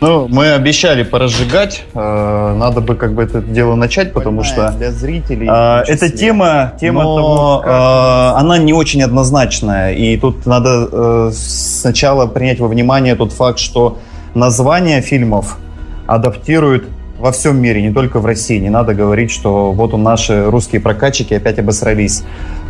[0.00, 1.84] Ну, мы обещали поразжигать.
[1.94, 5.46] Э, надо бы как бы это дело начать, потому что для зрителей.
[5.50, 9.92] э, эта тема, тема Но того, э, она не очень однозначная.
[9.92, 13.98] И тут надо э, сначала принять во внимание тот факт, что
[14.34, 15.58] названия фильмов
[16.06, 16.88] адаптируют
[17.18, 18.58] во всем мире, не только в России.
[18.58, 22.22] Не надо говорить, что вот у наши русские прокатчики опять обосрались.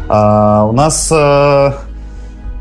[0.08, 1.72] А, у нас э,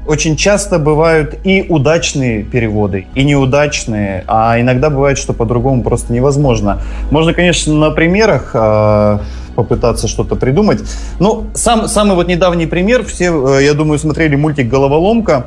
[0.09, 6.81] очень часто бывают и удачные переводы, и неудачные, а иногда бывает, что по-другому просто невозможно.
[7.11, 9.19] Можно, конечно, на примерах э,
[9.55, 10.81] попытаться что-то придумать.
[11.19, 15.45] Ну, сам, самый вот недавний пример, все, э, я думаю, смотрели мультик «Головоломка»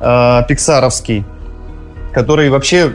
[0.00, 1.24] э, пиксаровский,
[2.12, 2.92] который вообще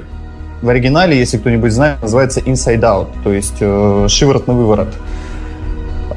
[0.61, 4.93] в оригинале, если кто-нибудь знает, называется Inside Out, то есть э, шиворот на выворот.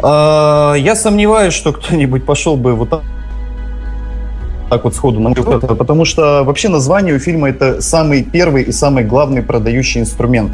[0.04, 3.02] Э, я сомневаюсь, что кто-нибудь пошел бы вот так
[4.70, 8.72] так вот сходу на взгляд, потому что вообще название у фильма это самый первый и
[8.72, 10.52] самый главный продающий инструмент.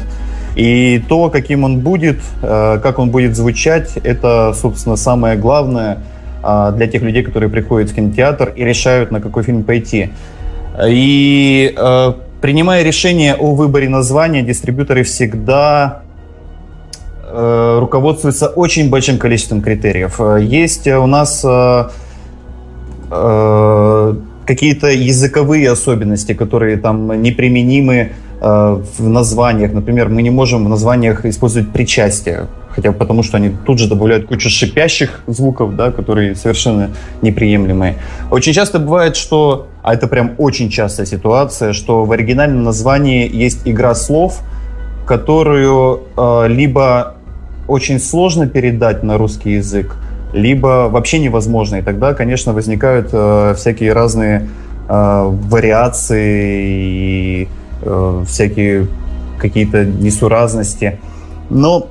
[0.55, 5.99] И то, каким он будет, э, как он будет звучать, это, собственно, самое главное
[6.43, 10.09] э, для тех людей, которые приходят в кинотеатр и решают, на какой фильм пойти.
[10.85, 16.01] И э, принимая решение о выборе названия, дистрибьюторы всегда
[17.23, 20.19] э, руководствуются очень большим количеством критериев.
[20.19, 21.89] Э, Есть э, у нас э,
[23.09, 24.00] э,
[24.51, 27.95] какие-то языковые особенности, которые там неприменимы
[28.41, 29.71] э, в названиях.
[29.71, 34.27] Например, мы не можем в названиях использовать причастие, хотя потому, что они тут же добавляют
[34.27, 36.89] кучу шипящих звуков, да, которые совершенно
[37.21, 37.95] неприемлемые.
[38.29, 43.61] Очень часто бывает, что, а это прям очень частая ситуация, что в оригинальном названии есть
[43.63, 44.41] игра слов,
[45.07, 47.15] которую э, либо
[47.69, 49.95] очень сложно передать на русский язык,
[50.33, 51.77] либо вообще невозможно.
[51.77, 54.47] И тогда, конечно, возникают э, всякие разные
[54.87, 57.47] э, вариации и
[57.81, 58.87] э, всякие
[59.39, 60.99] какие-то несуразности.
[61.49, 61.87] Но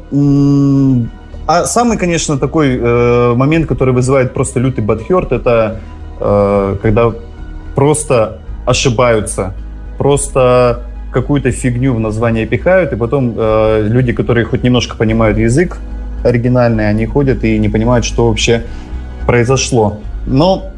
[1.46, 5.80] а самый, конечно, такой э, момент, который вызывает просто лютый бадхерт, это
[6.20, 7.12] э, когда
[7.74, 9.54] просто ошибаются,
[9.98, 15.78] просто какую-то фигню в название пихают, и потом э, люди, которые хоть немножко понимают язык
[16.24, 18.64] оригинальный, они ходят и не понимают, что вообще
[19.26, 19.98] произошло.
[20.26, 20.70] Но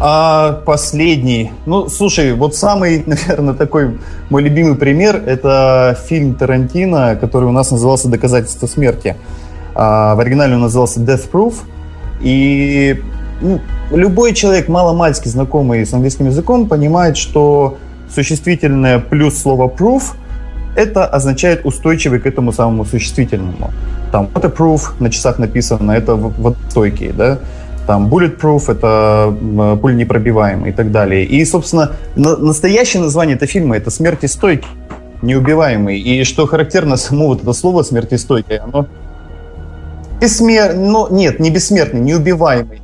[0.00, 3.98] а последний, ну, слушай, вот самый, наверное, такой
[4.30, 9.16] мой любимый пример, это фильм Тарантино, который у нас назывался «Доказательство смерти».
[9.74, 11.54] А, в оригинале он назывался «Death Proof».
[12.20, 13.02] И
[13.40, 13.60] ну,
[13.90, 17.78] любой человек, маломальски знакомый с английским языком, понимает, что
[18.12, 20.14] существительное плюс слово proof
[20.76, 23.70] это означает устойчивый к этому самому существительному.
[24.12, 27.38] Там waterproof на часах написано, это в- водостойкий, да?
[27.86, 31.24] Там bulletproof, это м, пуленепробиваемый и так далее.
[31.24, 34.68] И, собственно, на- настоящее название этого фильма это смертестойкий,
[35.22, 35.98] неубиваемый.
[35.98, 38.86] И что характерно, само вот это слово смертестойкий, оно
[40.20, 40.74] бессмер...
[40.74, 42.80] ну, нет, не бессмертный, неубиваемый.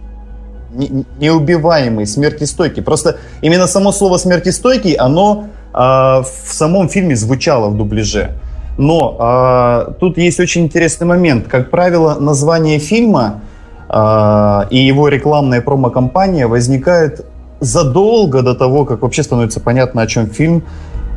[0.75, 2.82] Не- неубиваемый, смертестойкий.
[2.82, 8.31] Просто именно само слово смертестойкий, оно в самом фильме звучало в дубляже.
[8.76, 11.47] Но а, тут есть очень интересный момент.
[11.49, 13.41] Как правило, название фильма
[13.88, 17.25] а, и его рекламная промо-компания возникает
[17.61, 20.65] задолго до того, как вообще становится понятно, о чем фильм,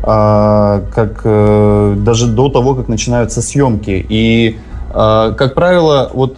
[0.03, 4.05] а, как э, даже до того, как начинаются съемки.
[4.07, 4.57] И,
[4.93, 6.37] а, как правило, вот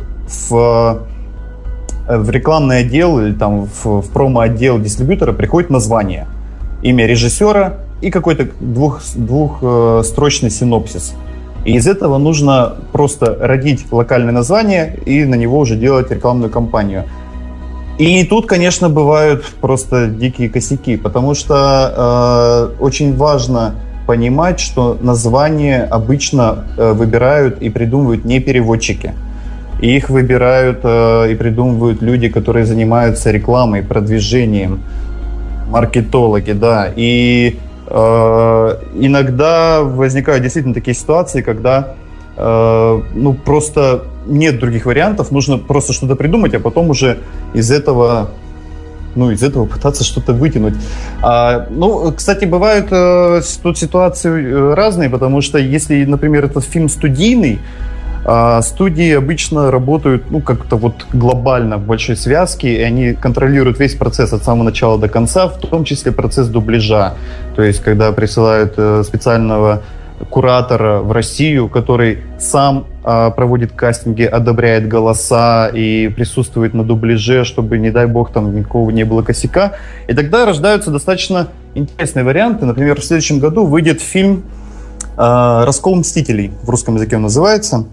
[0.50, 1.01] в
[2.07, 6.25] в рекламный отдел или там в, в промо-отдел дистрибьютора приходит название,
[6.81, 11.13] имя режиссера и какой-то двух, двухстрочный синопсис.
[11.65, 17.03] И из этого нужно просто родить локальное название и на него уже делать рекламную кампанию.
[17.97, 23.75] И тут, конечно, бывают просто дикие косяки, потому что э, очень важно
[24.07, 29.13] понимать, что название обычно э, выбирают и придумывают не переводчики.
[29.81, 34.79] Их выбирают э, и придумывают люди, которые занимаются рекламой, продвижением,
[35.69, 36.87] маркетологи, да.
[36.95, 41.95] И э, иногда возникают действительно такие ситуации, когда
[42.37, 47.19] э, ну просто нет других вариантов, нужно просто что-то придумать, а потом уже
[47.53, 48.29] из этого
[49.15, 50.75] ну, из этого пытаться что-то вытянуть.
[51.21, 56.89] А, ну, кстати, бывают э, тут ситуации э, разные, потому что если, например, этот фильм
[56.89, 57.59] студийный,
[58.26, 63.95] а студии обычно работают, ну, как-то вот глобально в большой связке, и они контролируют весь
[63.95, 67.14] процесс от самого начала до конца, в том числе процесс дубляжа.
[67.56, 69.81] То есть, когда присылают э, специального
[70.30, 77.78] куратора в Россию, который сам э, проводит кастинги, одобряет голоса и присутствует на дубляже, чтобы,
[77.78, 79.73] не дай бог, там никакого не было косяка.
[80.07, 82.66] И тогда рождаются достаточно интересные варианты.
[82.66, 84.44] Например, в следующем году выйдет фильм
[85.18, 87.85] э, «Раскол мстителей», в русском языке он называется.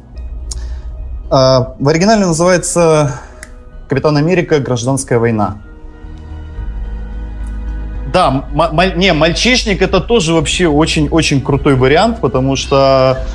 [1.30, 3.20] Э, в оригинале называется
[3.88, 4.58] «Капитан Америка.
[4.58, 5.58] Гражданская война».
[8.12, 8.48] Да,
[8.96, 13.26] не, мальчишник это тоже вообще очень-очень крутой вариант, потому что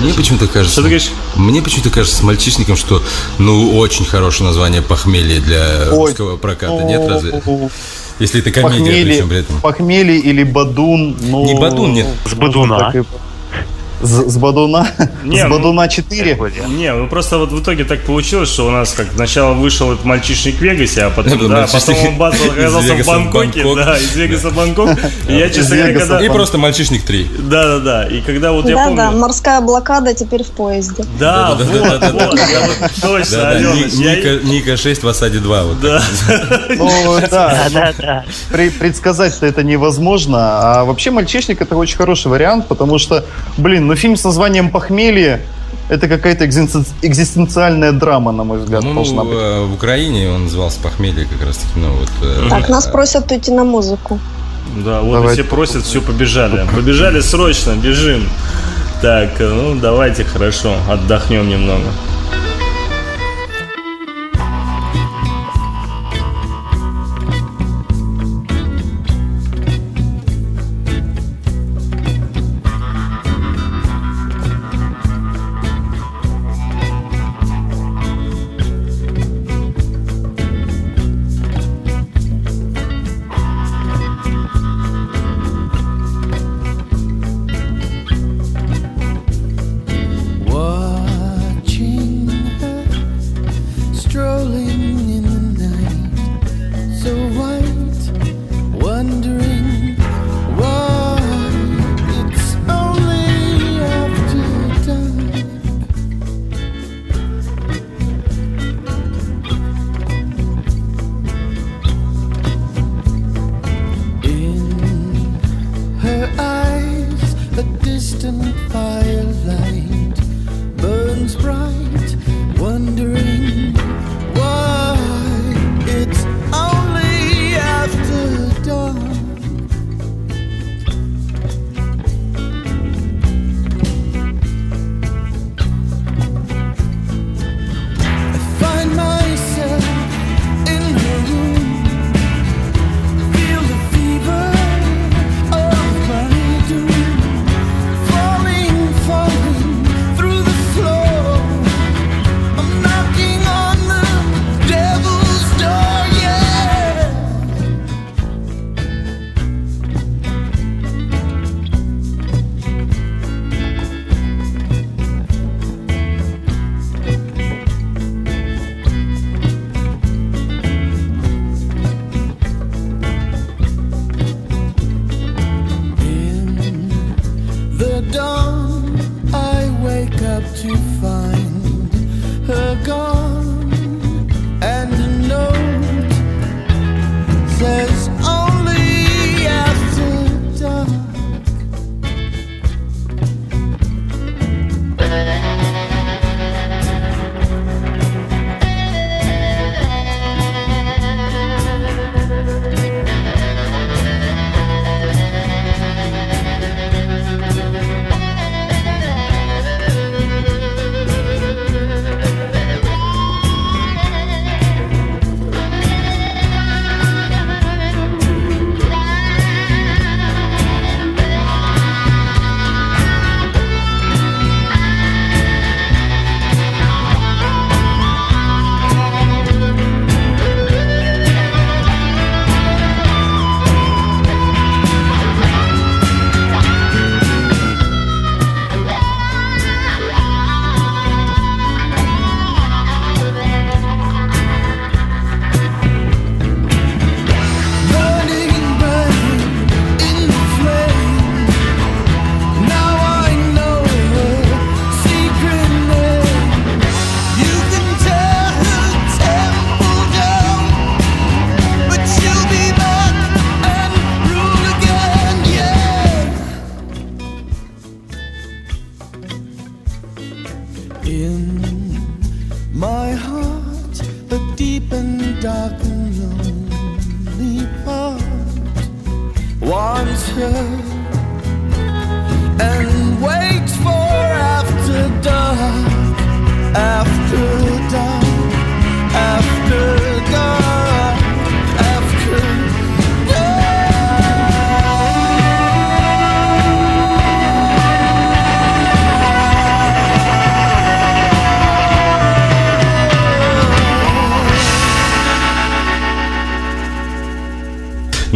[0.00, 3.02] мне почему-то кажется, что мне почему-то кажется с мальчишником, что
[3.38, 7.42] ну очень хорошее название похмелье для Ой, русского проката, ну, нет разве?
[8.18, 9.60] Если это комедия, похмелье, причем при этом.
[9.60, 12.06] Похмелье или Бадун, ну, не Бадун, нет.
[12.24, 12.92] С Бадуна.
[14.00, 14.88] С, с Бадуна?
[15.24, 16.38] Не, с Бадуна 4?
[16.68, 20.04] Не, ну просто вот в итоге так получилось, что у нас как сначала вышел этот
[20.04, 23.96] мальчишник в Вегасе, а потом, да, да потом он бац, оказался в Бангкоке, в да,
[23.96, 24.90] из Вегаса в Бангкок.
[25.28, 26.20] И я, честно говоря, когда...
[26.20, 27.30] И просто мальчишник 3.
[27.38, 28.08] Да, да, да.
[28.08, 28.96] И когда вот я помню...
[28.96, 31.04] Да, да, морская блокада теперь в поезде.
[31.18, 32.40] Да, вот, вот,
[33.00, 33.58] точно.
[34.44, 35.64] Ника 6 в осаде 2.
[35.82, 36.02] Да.
[36.76, 38.24] Ну, да, да.
[38.50, 40.38] Предсказать-то это невозможно.
[40.60, 43.24] А вообще мальчишник это очень хороший вариант, потому что,
[43.56, 45.40] блин, ну фильм с названием «Похмелье»
[45.88, 49.34] это какая-то экзистенциальная драма, на мой взгляд, ну, должна быть.
[49.34, 51.72] в Украине он назывался «Похмелье» как раз таки.
[51.76, 54.18] Ну, вот, э, так, нас просят уйти на музыку.
[54.84, 55.42] Да, вот давайте.
[55.42, 56.66] все просят, все, побежали.
[56.74, 58.28] Побежали срочно, бежим.
[59.00, 61.84] Так, ну давайте, хорошо, отдохнем немного.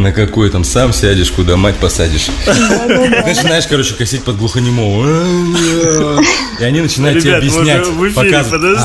[0.02, 2.28] На какой там сам сядешь, куда мать посадишь.
[2.46, 6.22] Начинаешь, короче, косить под глухонемого.
[6.58, 7.86] И они начинают тебе объяснять.
[8.14, 8.80] Показывать.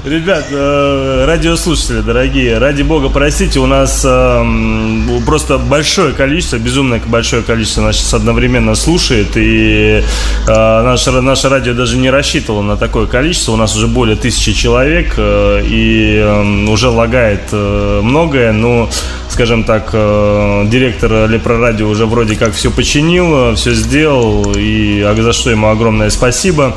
[0.05, 7.45] Ребят, э, радиослушатели, дорогие, ради бога, простите, у нас э, просто большое количество, безумное большое
[7.45, 10.03] количество нас сейчас одновременно слушает, и
[10.49, 14.53] э, наше, наше радио даже не рассчитывало на такое количество, у нас уже более тысячи
[14.53, 17.13] человек, и эм, уже лагает
[17.53, 18.89] многое, но
[19.29, 25.69] скажем так, директор Лепрорадио уже вроде как все починил, все сделал, и за что ему
[25.69, 26.75] огромное спасибо.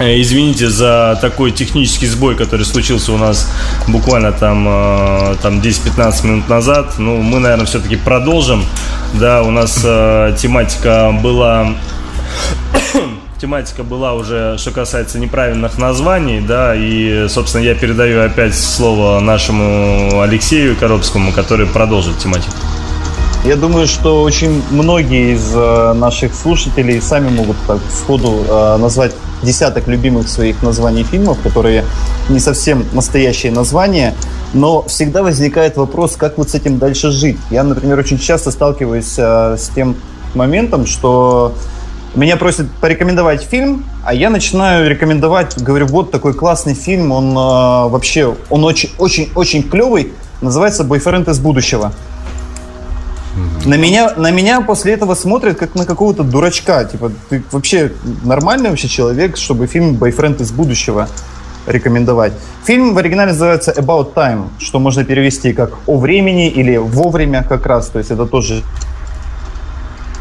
[0.00, 3.52] Э, извините за такой технический сбой, который случился у нас
[3.86, 6.94] буквально там, э, там 10-15 минут назад.
[6.98, 8.64] Ну, мы, наверное, все-таки продолжим.
[9.12, 11.74] Да, у нас э, тематика была
[13.40, 20.20] тематика была уже, что касается неправильных названий, да, и, собственно, я передаю опять слово нашему
[20.20, 22.52] Алексею Коробскому, который продолжит тематику.
[23.44, 25.54] Я думаю, что очень многие из
[25.98, 28.44] наших слушателей сами могут так сходу
[28.78, 31.86] назвать десяток любимых своих названий фильмов, которые
[32.28, 34.14] не совсем настоящие названия,
[34.52, 37.38] но всегда возникает вопрос, как вот с этим дальше жить.
[37.50, 39.96] Я, например, очень часто сталкиваюсь э, с тем
[40.34, 41.54] моментом, что
[42.14, 47.88] меня просят порекомендовать фильм, а я начинаю рекомендовать, говорю, вот такой классный фильм, он э,
[47.88, 51.92] вообще, он очень-очень-очень клевый, называется «Бойфренд из будущего».
[53.64, 56.84] На меня, на меня после этого смотрят как на какого-то дурачка.
[56.84, 57.92] Типа, ты вообще
[58.24, 61.08] нормальный вообще человек, чтобы фильм «Бойфренд из будущего»
[61.66, 62.32] рекомендовать.
[62.64, 67.66] Фильм в оригинале называется About Time, что можно перевести как «О времени» или «Вовремя» как
[67.66, 67.88] раз.
[67.88, 68.62] То есть это тоже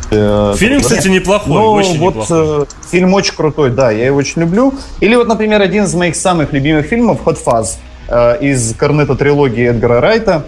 [0.09, 2.63] фильм, кстати, неплохой, ну, очень вот неплохой.
[2.63, 4.73] Э, фильм очень крутой, да, я его очень люблю.
[4.99, 9.67] Или вот, например, один из моих самых любимых фильмов «Hot Fuzz» э, из корнета трилогии
[9.67, 10.45] Эдгара Райта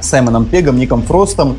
[0.00, 1.56] с Саймоном Пегом, Ником Фростом.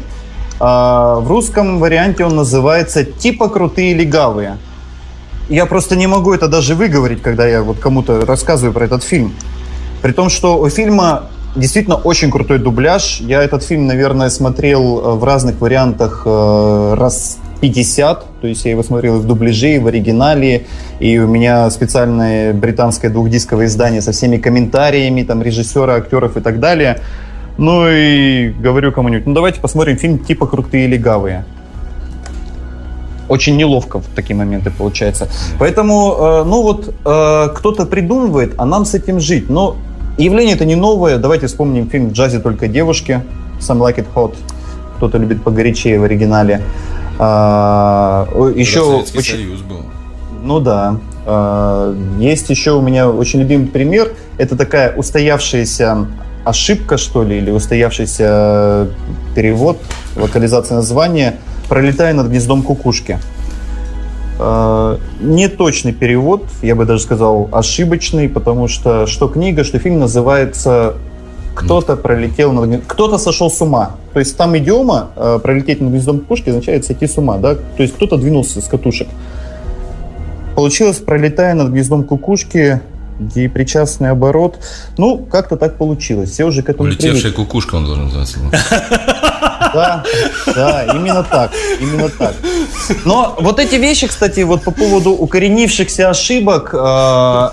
[0.60, 4.58] В русском варианте он называется «Типа крутые легавые».
[5.48, 9.34] Я просто не могу это даже выговорить, когда я вот кому-то рассказываю про этот фильм.
[10.02, 13.20] При том, что у фильма действительно очень крутой дубляж.
[13.20, 18.26] Я этот фильм, наверное, смотрел э, в разных вариантах э, раз 50.
[18.42, 20.66] То есть я его смотрел и в дубляже, и в оригинале.
[21.00, 26.60] И у меня специальное британское двухдисковое издание со всеми комментариями там, режиссера, актеров и так
[26.60, 27.00] далее.
[27.58, 31.44] Ну и говорю кому-нибудь, ну давайте посмотрим фильм типа «Крутые легавые».
[33.28, 35.28] Очень неловко в такие моменты получается.
[35.60, 39.50] Поэтому, э, ну вот, э, кто-то придумывает, а нам с этим жить.
[39.50, 39.76] Но
[40.18, 41.18] явление это не новое.
[41.18, 43.22] Давайте вспомним фильм «В джазе только девушки»,
[43.60, 44.36] «Some Like It Hot».
[44.96, 46.62] Кто-то любит погорячее в оригинале.
[47.20, 49.36] А, еще Советский очень...
[49.36, 49.82] Союз был.
[50.42, 50.98] Ну да.
[51.26, 54.14] А, есть еще у меня очень любимый пример.
[54.38, 56.08] Это такая устоявшаяся
[56.46, 58.88] ошибка, что ли, или устоявшийся
[59.36, 59.78] перевод,
[60.16, 61.36] локализация названия
[61.68, 63.20] «Пролетая над гнездом кукушки».
[64.40, 70.96] Э, неточный перевод, я бы даже сказал ошибочный, потому что что книга, что фильм называется
[71.60, 73.92] «Кто-то пролетел над гнездом...» Кто-то сошел с ума.
[74.14, 77.56] То есть там идиома э, «пролететь над гнездом кукушки» означает сойти с ума, да?
[77.56, 79.08] То есть кто-то двинулся с катушек.
[80.56, 82.82] Получилось «Пролетая над гнездом кукушки»,
[83.20, 84.60] депричастный оборот.
[84.98, 86.32] Ну, как-то так получилось.
[86.32, 87.44] Все уже к этому Улетевшая привыкли.
[87.44, 88.40] кукушка он должен называться.
[89.74, 90.04] Да,
[90.56, 92.34] да, именно так, именно так.
[93.06, 96.78] Но вот эти вещи, кстати, вот по поводу укоренившихся ошибок, э,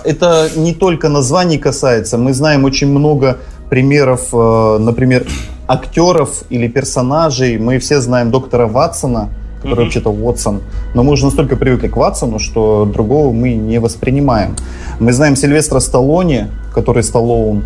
[0.04, 2.16] это не только названий касается.
[2.16, 5.26] Мы знаем очень много примеров, э, например,
[5.66, 7.58] актеров или персонажей.
[7.58, 9.30] Мы все знаем доктора Ватсона,
[9.62, 9.84] который mm-hmm.
[9.84, 10.60] вообще-то Уотсон.
[10.94, 14.54] Но мы уже настолько привыкли к Ватсону, что другого мы не воспринимаем.
[15.00, 17.64] Мы знаем Сильвестра Сталлоне, который Сталлоун.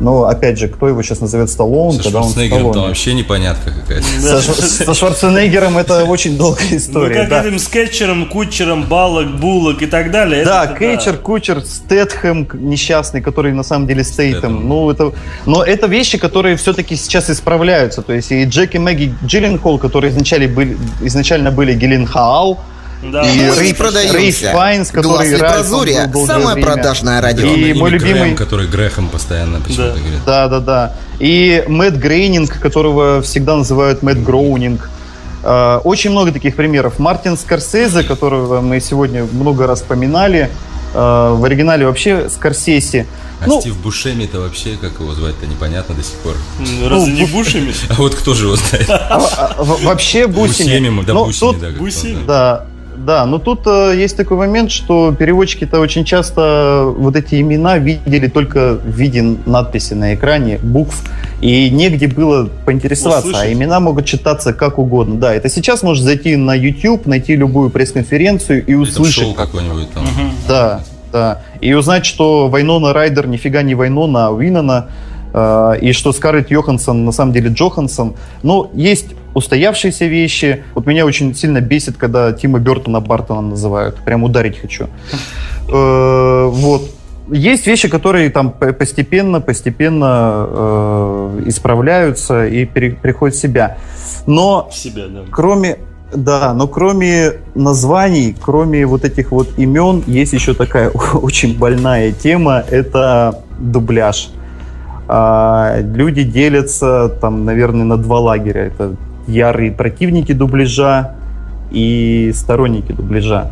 [0.00, 2.72] Но, опять же, кто его сейчас назовет Сталлоун, Со когда он Сталлоне?
[2.72, 4.04] там вообще непонятка какая-то.
[4.04, 4.40] Со,
[4.84, 7.14] со Шварценеггером это очень долгая ну, история.
[7.14, 7.42] Ну, как да.
[7.42, 10.44] этим скетчером, кучером, балок, булок и так далее.
[10.44, 11.18] Да, это, Кетчер, да.
[11.18, 14.68] Кучер, Стэтхэм несчастный, который на самом деле Стейтем.
[14.68, 15.12] Ну, это,
[15.46, 18.02] но это вещи, которые все-таки сейчас исправляются.
[18.02, 22.58] То есть и Джеки Мэгги Джилленхол, которые изначально были, изначально были Геленхаал,
[23.10, 23.22] Да.
[23.30, 24.52] И Рейф, продаемся.
[24.52, 26.62] Файнс, который Глаз самое время.
[26.62, 27.46] продажное радио.
[27.46, 28.20] И, и мой любимый...
[28.20, 30.00] Грэм, который Грехом постоянно почему-то да.
[30.00, 30.24] говорит.
[30.24, 30.96] Да, да, да.
[31.18, 34.90] И Мэтт Грейнинг, которого всегда называют Мэтт Гроунинг.
[35.42, 36.98] А, очень много таких примеров.
[36.98, 40.50] Мартин Скорсезе, которого мы сегодня много раз поминали,
[40.94, 43.06] а, в оригинале вообще Скорсеси.
[43.40, 46.34] А ну, Стив Бушеми это вообще, как его звать-то, непонятно до сих пор.
[46.58, 47.74] Ну, разве ну, не Бушеми?
[47.90, 48.88] А вот кто же его знает?
[48.88, 50.88] А, вообще Бусеми.
[50.88, 51.70] Бусеми, да, Бусеми, да.
[51.78, 52.24] Бусеми?
[52.26, 57.78] Да, да, но тут э, есть такой момент, что переводчики-то очень часто вот эти имена
[57.78, 61.02] видели только в виде надписи на экране, букв,
[61.40, 63.48] и негде было поинтересоваться, Услышать.
[63.48, 65.16] а имена могут читаться как угодно.
[65.16, 69.18] Да, это сейчас можно зайти на YouTube, найти любую пресс-конференцию и услышать.
[69.18, 70.04] Это шоу какое-нибудь там.
[70.04, 70.30] Угу.
[70.48, 70.80] Да,
[71.12, 71.42] да.
[71.60, 74.88] И узнать, что Вайнона Райдер нифига не Вайнона, а Уинона,
[75.32, 78.14] э, и что Скарлетт Йоханссон на самом деле Джоханссон.
[78.42, 80.64] Но есть устоявшиеся вещи.
[80.74, 83.96] Вот меня очень сильно бесит, когда Тима Бертона Бартона называют.
[83.96, 84.88] Прям ударить хочу.
[85.68, 86.90] Э, вот.
[87.30, 93.78] Есть вещи, которые там постепенно, постепенно э, исправляются и приходят в себя.
[94.26, 95.20] Но в себя, да.
[95.30, 95.78] кроме,
[96.14, 102.62] да, но кроме названий, кроме вот этих вот имен, есть еще такая очень больная тема.
[102.70, 104.30] Это дубляж.
[105.06, 108.66] А, люди делятся там, наверное, на два лагеря.
[108.66, 111.14] Это ярые противники дубляжа
[111.70, 113.50] и сторонники дубляжа.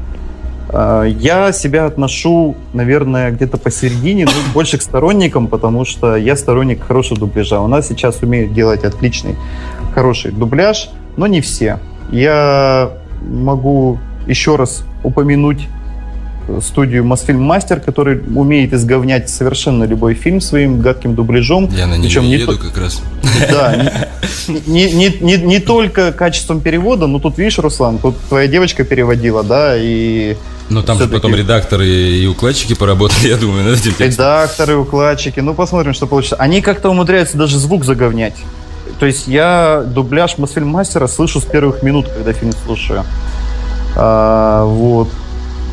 [0.68, 6.82] А, я себя отношу, наверное, где-то посередине, ну, больше к сторонникам, потому что я сторонник
[6.82, 7.61] хорошего дубляжа.
[7.61, 9.37] У нас сейчас умеют делать отличный,
[9.94, 11.78] хороший дубляж, но не все.
[12.11, 12.90] Я
[13.22, 15.68] могу еще раз упомянуть
[16.60, 21.70] студию Мосфильм Мастер, который умеет изговнять совершенно любой фильм своим гадким дубляжом.
[21.74, 23.02] Я на нее не еду как раз.
[23.50, 23.92] Да,
[24.66, 29.42] не, не, не, не только качеством перевода, но тут, видишь, Руслан, тут твоя девочка переводила,
[29.42, 30.36] да, и...
[30.68, 33.94] Но там же потом редакторы и укладчики поработали, я думаю, над этим.
[33.98, 36.36] Редакторы, укладчики, ну посмотрим, что получится.
[36.36, 38.36] Они как-то умудряются даже звук заговнять.
[38.98, 43.04] То есть я дубляж Мосфильм Мастера слышу с первых минут, когда фильм слушаю.
[43.96, 45.08] А, вот.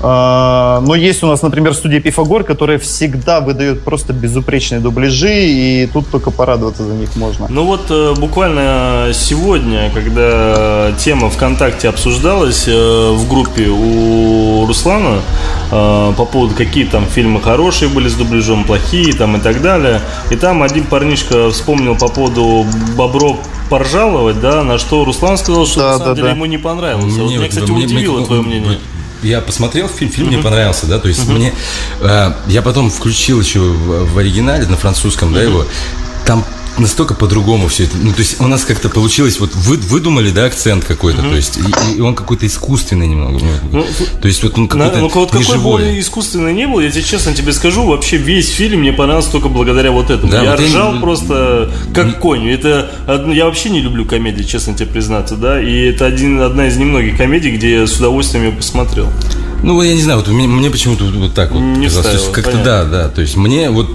[0.02, 5.90] А, но есть у нас, например, студия Пифагор, которая всегда выдает просто безупречные дубляжи, и
[5.92, 7.48] тут только порадоваться за них можно.
[7.50, 15.20] Ну вот э, буквально сегодня, когда тема ВКонтакте обсуждалась э, в группе у Руслана
[15.72, 20.02] э, по поводу, какие там фильмы хорошие были с дубляжом, плохие там и так далее,
[20.32, 23.38] и там один парнишка вспомнил по поводу Бобро
[23.70, 26.34] поржаловать, да, на что Руслан сказал, что да, на самом да, деле да.
[26.36, 27.14] ему не понравилось.
[27.14, 28.78] Мне, вот меня, кстати, мне, удивило мне, твое мнение
[29.24, 30.34] я посмотрел фильм, фильм uh-huh.
[30.34, 31.34] мне понравился, да, то есть uh-huh.
[31.34, 31.54] мне,
[32.02, 35.36] э, я потом включил еще в, в оригинале на французском, uh-huh.
[35.36, 35.66] да, его,
[36.26, 36.46] там
[36.80, 37.98] настолько по-другому все это.
[37.98, 41.30] Ну, то есть у нас как-то получилось, вот вы выдумали, да, акцент какой-то, угу.
[41.30, 43.40] то есть и, и он какой-то искусственный немного.
[43.72, 43.86] Ну,
[44.22, 46.92] то есть вот он какой-то на, ну, вот какой бы он искусственный не был, я
[46.92, 50.32] тебе честно тебе скажу, вообще весь фильм мне понравился только благодаря вот этому.
[50.32, 51.02] Да, я вот ржал я...
[51.02, 52.12] просто как не...
[52.14, 52.50] конь.
[52.50, 52.92] Это
[53.34, 57.18] я вообще не люблю комедии, честно тебе признаться, да, и это один, одна из немногих
[57.18, 59.08] комедий, где я с удовольствием ее посмотрел.
[59.62, 62.30] Ну, я не знаю, вот мне, мне почему-то вот так вот не казалось.
[62.32, 63.10] как-то да, да.
[63.10, 63.90] То есть мне вот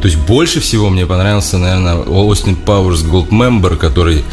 [0.00, 4.24] то есть больше всего мне понравился, наверное, Остин Пауэрс Goldmember, который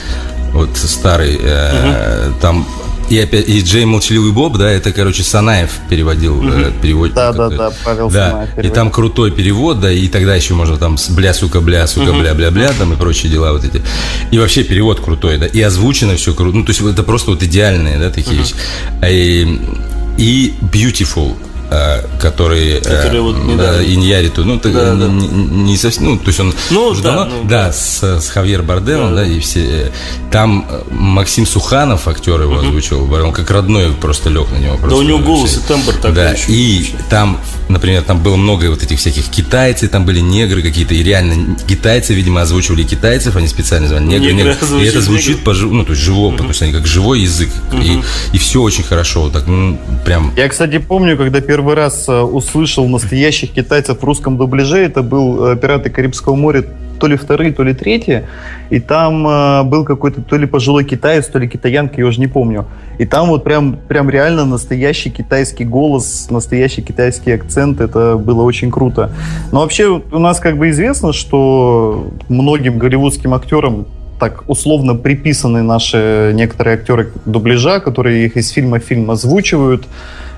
[0.53, 2.36] вот старый, э, угу.
[2.41, 2.67] там
[3.10, 6.49] и опять и Джей Молчаливый Боб, да, это, короче, Санаев переводил, угу.
[6.49, 7.15] э, переводчик.
[7.15, 8.32] Да, да, да, Павел да.
[8.32, 8.71] Санаев переводил.
[8.71, 12.10] И там крутой перевод, да, и тогда еще можно там с бля, сука, бля, сука,
[12.10, 12.19] угу.
[12.19, 13.82] бля, бля, бля, там и прочие дела вот эти.
[14.32, 17.43] И вообще перевод крутой, да, и озвучено все круто, ну, то есть это просто вот
[17.43, 18.43] идеальные, да, такие угу.
[18.43, 18.56] вещи.
[19.06, 19.62] И,
[20.17, 21.36] и Beautiful,
[22.19, 25.08] который, который вот да, Иньяриту, ну, да, да.
[25.08, 28.03] Не, не совсем, ну, то есть он ну, уже да, давно, ну, да, да, с,
[28.03, 29.91] с Хавьер Бардемом, да, да, и все,
[30.32, 34.77] там э, Максим Суханов, актер его озвучил, он как родной просто лег на него.
[34.77, 36.12] Просто, да, у него голос и тембр такой.
[36.13, 40.62] Да, еще, и там, например, там было много вот этих всяких китайцев, там были негры
[40.62, 44.84] какие-то, и реально китайцы, видимо, озвучивали китайцев, они специально звали негры, негры, негры.
[44.84, 48.01] и это звучит по, ну, то есть живо, потому что они как живой язык, и,
[48.34, 50.34] и все очень хорошо, так, ну, прям.
[50.36, 55.01] Я, кстати, помню, когда первый первый раз э, услышал настоящих китайцев в русском дубляже, это
[55.01, 56.63] был э, «Пираты Карибского моря»,
[57.00, 58.24] то ли вторые, то ли третьи,
[58.70, 62.28] и там э, был какой-то то ли пожилой китаец, то ли китаянка, я уже не
[62.28, 62.66] помню.
[63.00, 68.72] И там вот прям, прям реально настоящий китайский голос, настоящий китайский акцент, это было очень
[68.72, 69.12] круто.
[69.52, 73.86] Но вообще у нас как бы известно, что многим голливудским актерам
[74.20, 79.86] так условно приписаны наши некоторые актеры дубляжа, которые их из фильма в фильм озвучивают.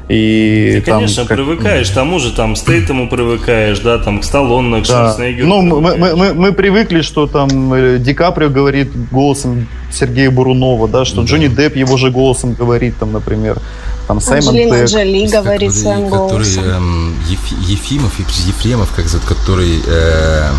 [0.10, 4.24] И Ты, там конечно, как- привыкаешь к тому же, там, Стейтему привыкаешь, да, там, к
[4.24, 5.14] Сталлоне, к Да.
[5.14, 10.32] Шварценеггеру Ну, мы, мы- мы- мы привыкли, что там э, Ди Каприо говорит голосом Сергея
[10.32, 13.60] Бурунова, да, что Джонни Депп его же голосом говорит, там, например,
[14.08, 14.90] там Саймон Анджелина Пегг.
[14.90, 16.64] Джоли говорит который- своим который, голосом.
[16.64, 20.50] эм, Ефи- Ефимов, Еф- Ефремов, как зовут, который э,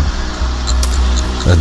[1.45, 1.55] э,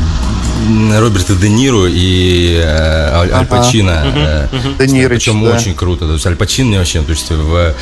[0.98, 3.46] Роберта Де Ниро и э, Аль, Аль Ага.
[3.46, 4.02] Пачино.
[4.14, 5.56] э, Де Нирыч, Причем да.
[5.56, 6.06] очень круто.
[6.06, 7.74] То есть Аль Пачино мне вообще, то есть в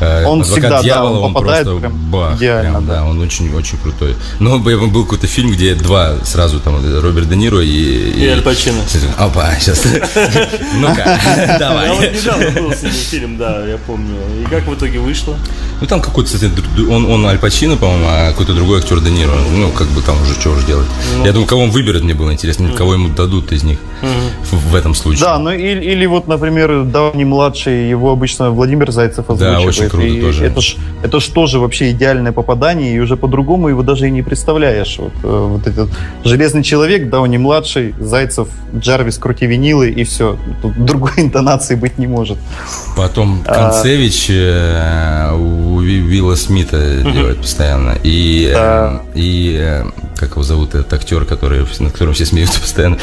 [0.00, 2.94] э, Он «Адвокат всегда, да, дьявола» он он попадает просто прям бах, идеально, прям, да.
[2.94, 4.14] да, он очень-очень крутой.
[4.40, 7.68] Но был был какой-то фильм, где два сразу, там, Роберт Де Ниро и...
[7.68, 8.80] И Аль Пачино.
[9.18, 9.84] Опа, сейчас.
[10.74, 11.90] Ну-ка, Я давай.
[11.90, 14.16] вот недавно был с ним фильм, да, я помню.
[14.42, 15.36] И как в итоге вышло?
[15.80, 16.50] Ну там какой-то, кстати,
[16.88, 19.32] он, он Аль Пачино, по-моему, а какой-то другой актер Де Ниро.
[19.52, 20.86] Ну, как бы там уже что уже делать.
[21.24, 23.78] Я думаю, кого он выберет, мне было интересно, кого ему дадут из них
[24.50, 25.24] в, в этом случае.
[25.24, 29.66] Да, ну или, или вот, например, давний младший, его обычно Владимир Зайцев озвучивает.
[29.68, 30.44] очень круто И тоже.
[30.46, 34.22] Это ж, это ж тоже вообще идеальное попадание, и уже по-другому его даже и не
[34.22, 34.96] представляешь.
[34.98, 35.88] Вот, э, вот этот
[36.24, 40.36] Железный человек, Дауни младший, Зайцев, Джарвис, крути винилы, и все.
[40.62, 42.38] Тут другой интонации быть не может.
[42.96, 43.54] Потом А.
[43.70, 47.96] Концевич э, у Ви- Вилла Смита делает постоянно.
[48.02, 49.02] И, Да.
[49.14, 49.84] и э,
[50.16, 52.98] как его зовут, этот актер, который, над которым все смеются постоянно.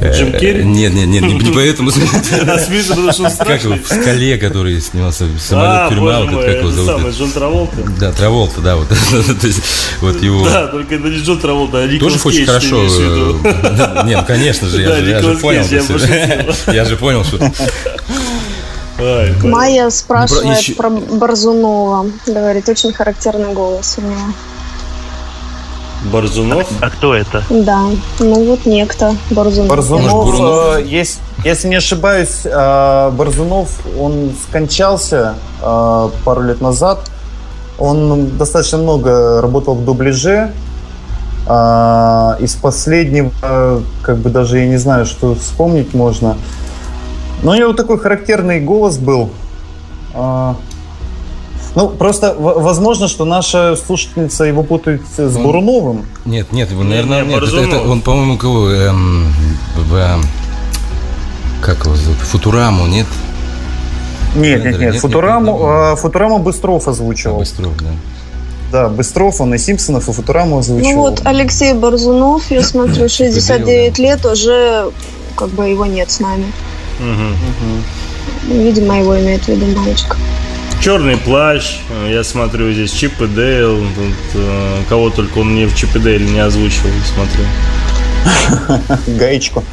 [0.00, 0.64] Э, Джим Керри?
[0.64, 1.90] Нет, нет, нет, не, не поэтому.
[2.44, 6.20] Да, смеется, потому что он Как его в скале, который снимался в А, самолет тюрьма,
[6.20, 6.90] боже вот как его зовут?
[6.90, 7.76] самый Джон Траволта.
[8.00, 8.88] Да, Траволта, да, вот.
[9.40, 9.60] То есть,
[10.00, 10.44] вот его.
[10.44, 12.86] Да, только это не Джон Траволта, а Николас Тоже очень хорошо.
[12.88, 13.34] э,
[13.76, 15.64] да, Не, ну конечно же, я же- понял.
[16.72, 17.38] Я же понял, что.
[19.42, 22.10] Майя спрашивает про Борзунова.
[22.26, 24.32] Говорит, очень характерный голос у него.
[26.04, 26.68] Борзунов?
[26.80, 27.42] А кто это?
[27.50, 27.86] Да,
[28.20, 29.68] ну вот некто Борзунов.
[29.68, 37.10] Борзунов, э, есть- если не ошибаюсь, э, Борзунов, он скончался э, пару лет назад.
[37.78, 40.52] Он достаточно много работал в дубляже.
[41.46, 46.36] А, Из последнего, э, как бы даже я не знаю, что вспомнить можно.
[47.42, 49.30] Но у него такой характерный голос был.
[50.14, 50.56] А,
[51.74, 56.06] Ну, просто возможно, что наша слушательница его путает с Он- Буруновым.
[56.24, 57.42] Нет, нет, его, наверное, не, нет.
[57.42, 57.74] Это, Борзунов.
[57.80, 58.70] это он, по-моему, кого?
[58.70, 59.32] эм,
[59.76, 60.22] в, эм,
[61.60, 62.18] как его зовут?
[62.18, 63.06] Футураму, нет?
[64.36, 64.92] Нет, Нет, нет, нет, нет.
[64.94, 65.68] нет, Футураму, нет, нет.
[65.70, 67.38] а, Футураму Быстров А, озвучивал.
[67.38, 67.90] Быстров, да.
[68.72, 70.92] Да, Быстров, он и Симпсонов, и Футураму озвучивал.
[70.92, 74.90] Ну вот Алексей Борзунов, я смотрю, 69 лет, уже
[75.36, 76.52] как бы его нет с нами.
[77.00, 77.36] Мгм.
[78.48, 80.16] Видимо, его имеет в виду мальчик.
[80.84, 85.64] Черный плащ, э, я смотрю здесь Чип и Дейл, тут, э, кого только он мне
[85.66, 87.44] в Чип и Дейле не озвучивал, смотрю.
[89.18, 89.64] Гаечку.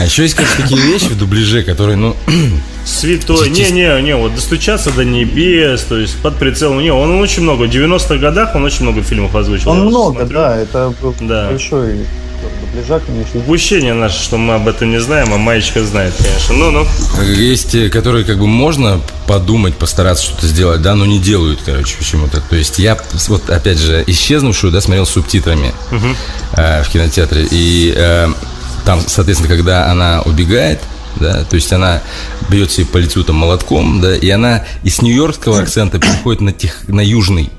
[0.00, 2.16] А еще есть, конечно, такие вещи в дубляже, которые, ну,
[2.86, 7.70] Святой, не-не-не, вот «Достучаться до небес», то есть под прицелом, не, он очень много, в
[7.70, 9.68] 90-х годах он очень много фильмов озвучил.
[9.72, 10.38] Он много, смотрю.
[10.38, 11.48] да, это был Да.
[11.50, 12.06] большой
[12.72, 13.40] дубляжа, конечно.
[13.40, 16.54] Упущение наше, что мы об этом не знаем, а Маечка знает, конечно.
[16.54, 16.86] Ну-ну.
[17.22, 21.96] есть, э, которые как бы можно подумать, постараться что-то сделать, да, но не делают, короче,
[21.98, 22.40] почему-то.
[22.40, 22.96] То есть я,
[23.28, 25.72] вот опять же, исчезнувшую, да, смотрел с субтитрами
[26.56, 27.46] э, в кинотеатре.
[27.50, 28.28] И э,
[28.84, 30.80] там, соответственно, когда она убегает,
[31.16, 32.00] да, то есть она
[32.48, 36.88] бьет себе по лицу там молотком, да, и она из нью-йоркского акцента переходит на, тех,
[36.88, 37.50] на южный.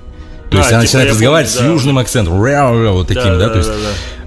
[0.50, 1.74] То А, есть она типа, начинает разговаривать помню, с да.
[1.74, 4.19] южным акцентом, вот таким, да, то есть Да-да-да-да.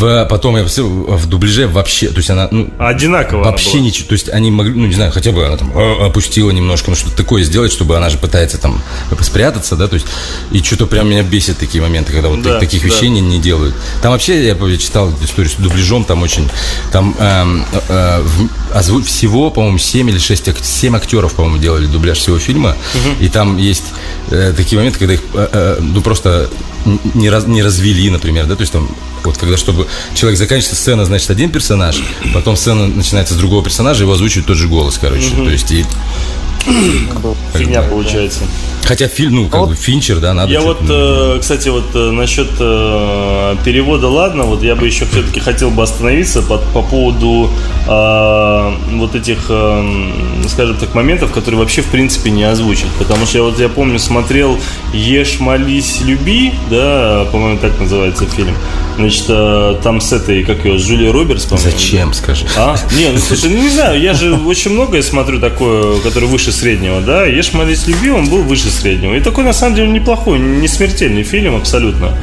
[0.00, 3.82] В, потом я посмотрел, в дубляже вообще, то есть она, ну, Одинаково она Вообще была.
[3.82, 4.08] ничего.
[4.08, 7.16] То есть они могли, ну не знаю, хотя бы она там опустила немножко, ну что-то
[7.16, 8.80] такое сделать, чтобы она же пытается там
[9.20, 10.06] спрятаться, да, то есть
[10.52, 12.88] и что-то прям меня бесит такие моменты, когда вот Да, так- таких да.
[12.88, 13.74] вещей не, не делают.
[14.02, 16.48] Там вообще я читал историю с дубляжом, там очень,
[16.92, 18.22] там эм, э,
[18.74, 22.76] озву- всего, по-моему, 7 или 6, 7 актеров, по-моему, делали дубляж всего фильма,
[23.20, 23.84] и там есть
[24.30, 26.48] э, такие моменты, когда их, э, э, ну просто
[27.14, 28.88] не, раз- не развели, например, да, то есть там
[29.24, 32.02] вот когда чтобы человек заканчивается сцена, значит один персонаж,
[32.34, 35.84] потом сцена начинается с другого персонажа, его озвучивает тот же голос, короче, то есть и
[37.54, 38.40] Фигня получается.
[38.84, 40.52] хотя фильм, ну как бы Финчер, да, надо.
[40.52, 45.06] Я вот, ну, э, кстати, вот э, насчет э, перевода, ладно, вот я бы еще
[45.06, 47.50] все-таки хотел бы остановиться по, по поводу
[47.86, 50.12] э, вот этих, э,
[50.48, 52.88] скажем так, моментов, которые вообще в принципе не озвучат.
[52.98, 54.58] Потому что я вот я помню, смотрел
[54.92, 58.54] Ешь, молись, люби, да, по-моему, так называется фильм.
[59.00, 61.70] Значит, э, там с этой, как ее, с Джулией Робертс, по-моему.
[61.70, 62.46] Зачем, скажи?
[62.56, 62.76] А?
[62.96, 67.00] Не, ну слушай, ну не знаю, я же очень многое смотрю такое, которое выше среднего,
[67.00, 67.24] да.
[67.24, 69.14] Ешь, молись, люби, он был выше среднего.
[69.14, 72.16] И такой, на самом деле, неплохой, не смертельный фильм абсолютно.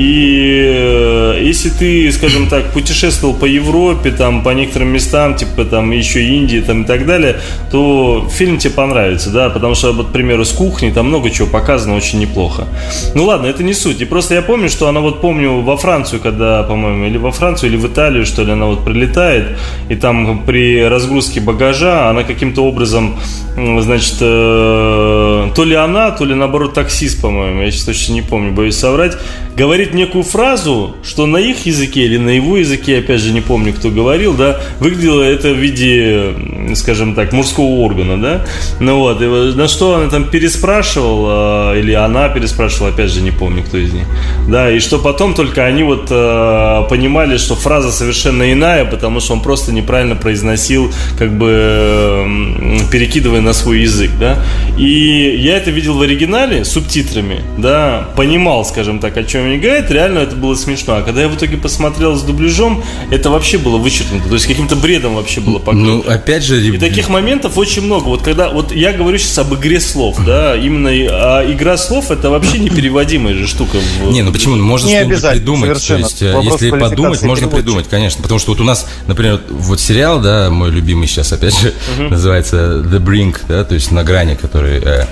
[0.00, 5.90] И э, если ты, скажем так, путешествовал по Европе, там, по некоторым местам, типа там
[5.90, 7.36] еще Индии там, и так далее,
[7.70, 11.46] то фильм тебе понравится, да, потому что, вот, к примеру, с кухни там много чего
[11.48, 12.66] показано очень неплохо.
[13.14, 14.00] Ну ладно, это не суть.
[14.00, 17.70] И просто я помню, что она вот помню во Францию, когда, по-моему, или во Францию,
[17.70, 19.58] или в Италию, что ли, она вот прилетает,
[19.90, 23.16] и там при разгрузке багажа она каким-то образом,
[23.54, 28.52] значит, э, то ли она, то ли наоборот таксист, по-моему, я сейчас точно не помню,
[28.52, 29.18] боюсь соврать,
[29.56, 33.72] говорит некую фразу, что на их языке или на его языке, опять же, не помню,
[33.72, 36.34] кто говорил, да, выглядело это в виде,
[36.74, 38.46] скажем так, мужского органа, да,
[38.78, 43.62] ну вот, и на что она там переспрашивала, или она переспрашивала, опять же, не помню,
[43.62, 44.06] кто из них,
[44.48, 49.34] да, и что потом только они вот э, понимали, что фраза совершенно иная, потому что
[49.34, 54.44] он просто неправильно произносил, как бы э, перекидывая на свой язык, да,
[54.76, 59.69] и я это видел в оригинале субтитрами, да, понимал, скажем так, о чем они говорят,
[59.90, 63.78] реально это было смешно, а когда я в итоге посмотрел с дубляжом, это вообще было
[63.78, 65.84] вычеркнуто, то есть каким-то бредом вообще было покрыто.
[65.84, 66.60] Ну, опять же...
[66.60, 70.56] И таких моментов очень много, вот когда, вот я говорю сейчас об игре слов, да,
[70.56, 73.78] именно а игра слов это вообще непереводимая же штука.
[74.02, 74.10] В...
[74.10, 74.56] Не, ну почему?
[74.56, 78.52] Можно не что-нибудь придумать, то есть, э, Вопрос если подумать, можно придумать, конечно, потому что
[78.52, 82.08] вот у нас, например, вот сериал, да, мой любимый сейчас, опять же, uh-huh.
[82.08, 85.06] называется The Brink, да, то есть на грани, который э,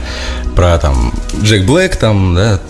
[0.55, 2.61] про там Джек Блэк, там, да,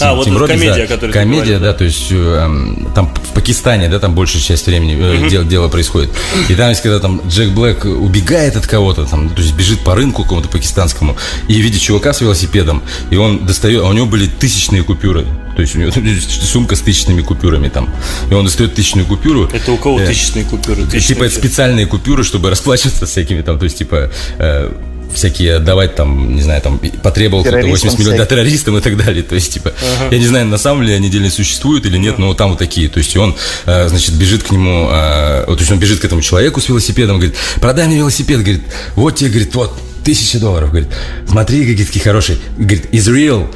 [0.00, 2.48] а, вот Тим Робинс, комедия, да, которая комедия, да, то есть э,
[2.94, 6.10] там в Пакистане, да, там большая часть времени э, дело, дело происходит.
[6.48, 9.94] И там есть, когда там Джек Блэк убегает от кого-то, там, то есть бежит по
[9.94, 11.16] рынку какому-то пакистанскому
[11.48, 15.62] и видит чувака с велосипедом, и он достает, а у него были тысячные купюры, то
[15.62, 17.88] есть у него сумка с тысячными купюрами там,
[18.30, 19.48] и он достает тысячную купюру.
[19.52, 20.82] Это у кого э, тысячные купюры?
[20.82, 24.70] Тысячные типа это специальные купюры, чтобы расплачиваться всякими там, то есть типа э,
[25.14, 29.22] всякие давать там, не знаю, там потребовал кто-то 80 миллионов да, террористам и так далее.
[29.22, 30.14] То есть, типа, ага.
[30.14, 32.88] я не знаю, на самом деле они отдельно существуют или нет, но там вот такие.
[32.88, 33.34] То есть, он,
[33.66, 37.16] э, значит, бежит к нему, э, то есть, он бежит к этому человеку с велосипедом,
[37.16, 38.62] говорит, продай мне велосипед, говорит,
[38.94, 40.70] вот тебе, говорит, вот, тысяча долларов.
[40.70, 40.88] Говорит,
[41.28, 42.38] смотри, какие хорошие.
[42.56, 43.46] Говорит, Израиль.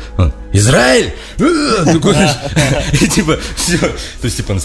[0.52, 1.12] Израиль!
[3.00, 3.78] И типа, все.
[3.78, 4.58] То есть, типа,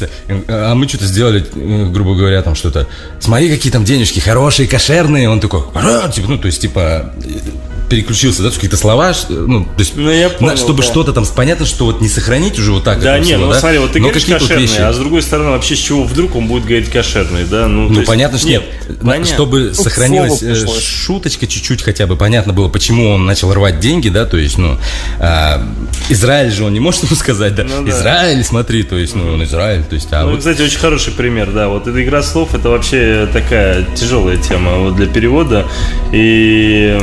[0.48, 2.88] а мы что-то сделали, э, грубо говоря, там что-то.
[3.20, 5.30] Смотри, какие там денежки хорошие, кошерные.
[5.30, 5.62] Он такой,
[6.14, 7.14] типа, ну, то есть, типа,
[7.90, 10.90] переключился, да, какие-то слова, ну, то есть, ну, я понял, чтобы да.
[10.90, 13.00] что-то там, понятно, что вот не сохранить уже вот так.
[13.00, 13.60] Да, не, ну, да?
[13.60, 14.80] смотри, вот ты Но говоришь кошерный, вещи...
[14.80, 17.68] а с другой стороны, вообще с чего вдруг он будет говорить кошерный, да?
[17.68, 18.08] Ну, ну есть...
[18.08, 18.64] понятно, что нет.
[19.02, 19.26] Понятно.
[19.26, 24.10] Чтобы ну, сохранилась э, шуточка чуть-чуть хотя бы, понятно было, почему он начал рвать деньги,
[24.10, 24.78] да, то есть, ну,
[25.20, 25.62] а,
[26.10, 27.92] Израиль же он не может ему сказать, да, ну, да.
[27.92, 30.40] Израиль, смотри, то есть, ну, он Израиль, то есть, а Ну, вот...
[30.40, 34.96] кстати, очень хороший пример, да, вот эта игра слов, это вообще такая тяжелая тема вот
[34.96, 35.66] для перевода,
[36.12, 36.98] и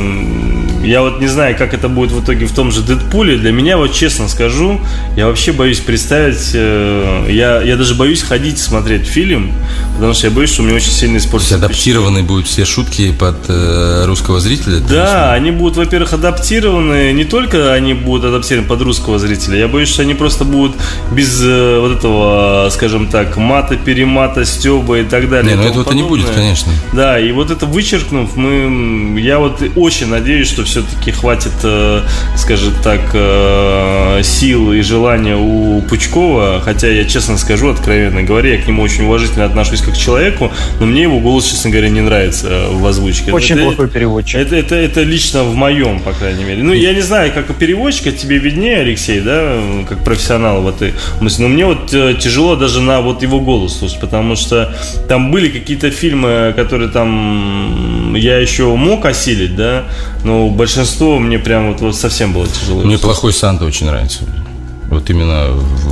[0.83, 3.37] я вот не знаю, как это будет в итоге в том же Дэдпуле.
[3.37, 4.81] Для меня, вот честно скажу,
[5.15, 9.53] я вообще боюсь представить, э, я, я даже боюсь ходить смотреть фильм,
[9.95, 11.55] потому что я боюсь, что у меня очень сильно испортится.
[11.55, 14.79] адаптированы будут все шутки под э, русского зрителя?
[14.79, 19.89] Да, они будут, во-первых, адаптированы, не только они будут адаптированы под русского зрителя, я боюсь,
[19.89, 20.75] что они просто будут
[21.11, 25.55] без э, вот этого, скажем так, мата, перемата, стеба и так далее.
[25.55, 26.71] Не, ну этого-то не будет, конечно.
[26.91, 32.01] Да, и вот это вычеркнув, мы, я вот очень надеюсь, что все все-таки хватит, э,
[32.35, 38.61] скажем так, э, сил и желания у Пучкова, хотя я честно скажу, откровенно говоря, я
[38.61, 42.01] к нему очень уважительно отношусь как к человеку, но мне его голос, честно говоря, не
[42.01, 43.31] нравится в озвучке.
[43.31, 44.39] Очень это, плохой переводчик.
[44.39, 46.63] Это, это, это лично в моем, по крайней мере.
[46.63, 51.43] Ну, я не знаю, как переводчика, тебе виднее, Алексей, да, как профессионал в этой мысли,
[51.43, 54.75] но мне вот э, тяжело даже на вот его голос слушать, потому что
[55.07, 59.83] там были какие-то фильмы, которые там я еще мог осилить, да,
[60.23, 62.83] но большинство мне прям вот, вот совсем было тяжело.
[62.83, 64.23] Мне плохой Санта очень нравится.
[64.89, 65.47] Вот именно.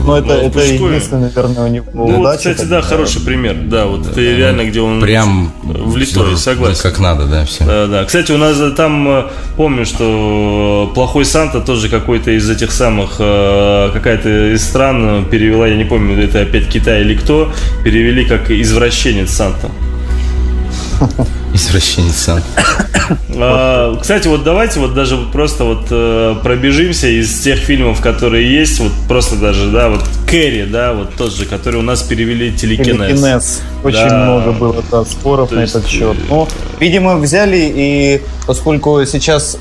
[0.05, 2.21] Ну, это, это единственный, наверное, у него ну, удача.
[2.21, 3.55] Вот, кстати, да, хороший пример.
[3.65, 6.81] Да, вот да, это да, реально, где он прям влитой, согласен.
[6.84, 7.65] Как надо, да, все.
[7.65, 8.05] Да, да.
[8.05, 9.23] Кстати, у нас там, э,
[9.57, 15.75] помню, что плохой Санта тоже какой-то из этих самых, э, какая-то из стран перевела, я
[15.75, 17.51] не помню, это опять Китай или кто,
[17.84, 19.69] перевели как извращенец Санта.
[21.54, 22.42] Извращенец сам.
[23.36, 28.50] А, кстати, вот давайте вот даже вот просто вот э, пробежимся из тех фильмов, которые
[28.50, 32.54] есть, вот просто даже, да, вот Кэрри, да, вот тот же, который у нас перевели
[32.54, 33.10] телекинез.
[33.10, 33.62] Телекинез.
[33.84, 34.26] Очень да.
[34.26, 35.76] много было да, споров То на есть...
[35.76, 36.16] этот счет.
[36.30, 36.48] Ну,
[36.80, 39.58] видимо, взяли и поскольку сейчас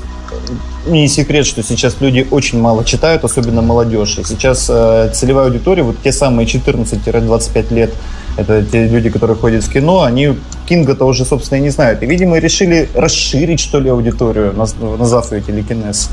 [0.87, 4.17] не секрет, что сейчас люди очень мало читают, особенно молодежь.
[4.17, 7.93] И сейчас э, целевая аудитория, вот те самые 14-25 лет,
[8.37, 10.35] это те люди, которые ходят в кино, они
[10.71, 12.01] Кинга-то уже, собственно, и не знают.
[12.01, 16.09] И, видимо, решили расширить, что ли, аудиторию, назвав ее телекинез.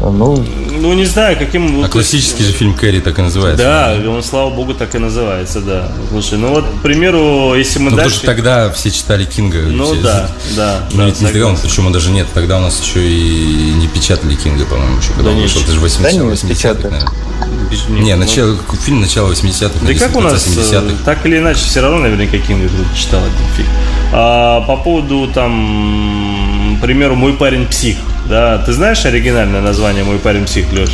[0.00, 0.44] Ну,
[0.80, 1.82] Ну, не знаю, каким...
[1.84, 3.64] А классический же фильм Кэрри так и называется.
[3.64, 5.90] Да, он, слава богу, так и называется, да.
[6.10, 8.16] Слушай, ну вот, к примеру, если мы Ну, потому дальше...
[8.18, 9.60] что тогда все читали Кинга.
[9.62, 10.80] Ну все- да, да.
[10.92, 13.86] Ну, да, ведь не тогда, он, причем даже нет, тогда у нас еще и не
[13.88, 16.82] печатали Кинга, по-моему, еще когда Да он вышел, это же 80 да не, 80-х, печатали.
[16.90, 17.12] наверное.
[17.70, 20.96] Без- Не, ну, начало, фильм начала 80-х, Да и как у нас, э, 70-х.
[21.04, 23.68] так или иначе, все равно наверняка Кинга читал этот фильм.
[24.12, 27.96] А, по поводу, там, к примеру, «Мой парень псих»,
[28.28, 30.90] да, ты знаешь оригинальное название «Мой парень псих», Леш?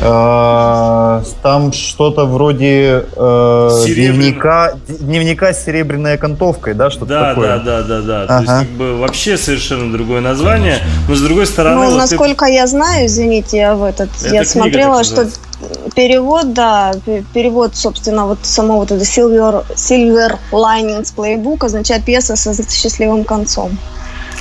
[0.00, 7.58] э, там что-то вроде э, дневника, дневника с серебряной окантовкой, да, что-то Да, такое.
[7.58, 8.26] да, да, да, да.
[8.26, 8.58] То есть, Ага.
[8.60, 10.78] как бы вообще совершенно другое название,
[11.08, 14.34] но с другой стороны, Ну, вот ты- насколько я знаю, извините, я в этот, Это
[14.34, 15.26] я смотрела, что
[15.96, 22.36] перевод, да, пе- перевод, собственно, вот само вот это Silver, Silver Linings Playbook означает пьеса
[22.36, 23.76] со счастливым концом.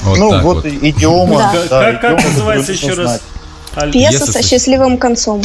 [0.03, 0.65] Вот ну, так вот, вот.
[0.65, 1.37] идиома.
[1.37, 1.51] Да.
[1.53, 3.21] Как, да, как- как идиома, называется еще раз?
[3.75, 5.41] Аль- Пьеса со счастливым концом.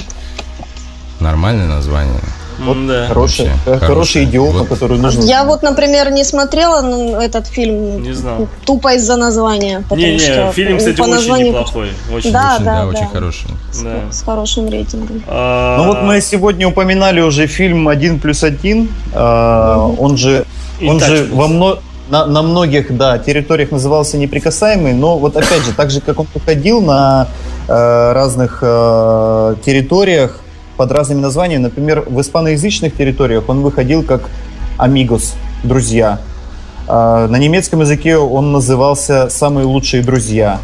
[1.20, 2.20] Нормальное название.
[2.64, 3.06] М, да.
[3.08, 4.24] Хороший, Вообще, э, хороший хороший.
[4.24, 4.68] идиома, Вот.
[4.68, 8.46] который нужно Я вот, например, не смотрела ну, этот фильм Не знал.
[8.64, 11.88] тупо из-за названия, потому Не-не, что фильм, кстати, по очень названию неплохой.
[12.14, 12.30] Очень.
[12.32, 12.86] Да, очень, да, да, да.
[12.86, 13.46] очень хороший.
[13.82, 14.12] Да.
[14.12, 15.22] с хорошим рейтингом.
[15.26, 18.88] А, Ну вот мы сегодня упоминали уже фильм «Один плюс один».
[19.12, 20.44] э, Он же,
[20.86, 21.78] он же во мно-
[22.08, 26.26] на, на многих да, территориях назывался «Неприкасаемый», но вот опять же, так же, как он
[26.34, 27.28] выходил на
[27.68, 30.40] э, разных э, территориях
[30.76, 34.22] под разными названиями, например, в испаноязычных территориях он выходил как
[34.78, 36.20] «Амигос», «Друзья».
[36.88, 40.58] А На немецком языке он назывался «Самые лучшие друзья».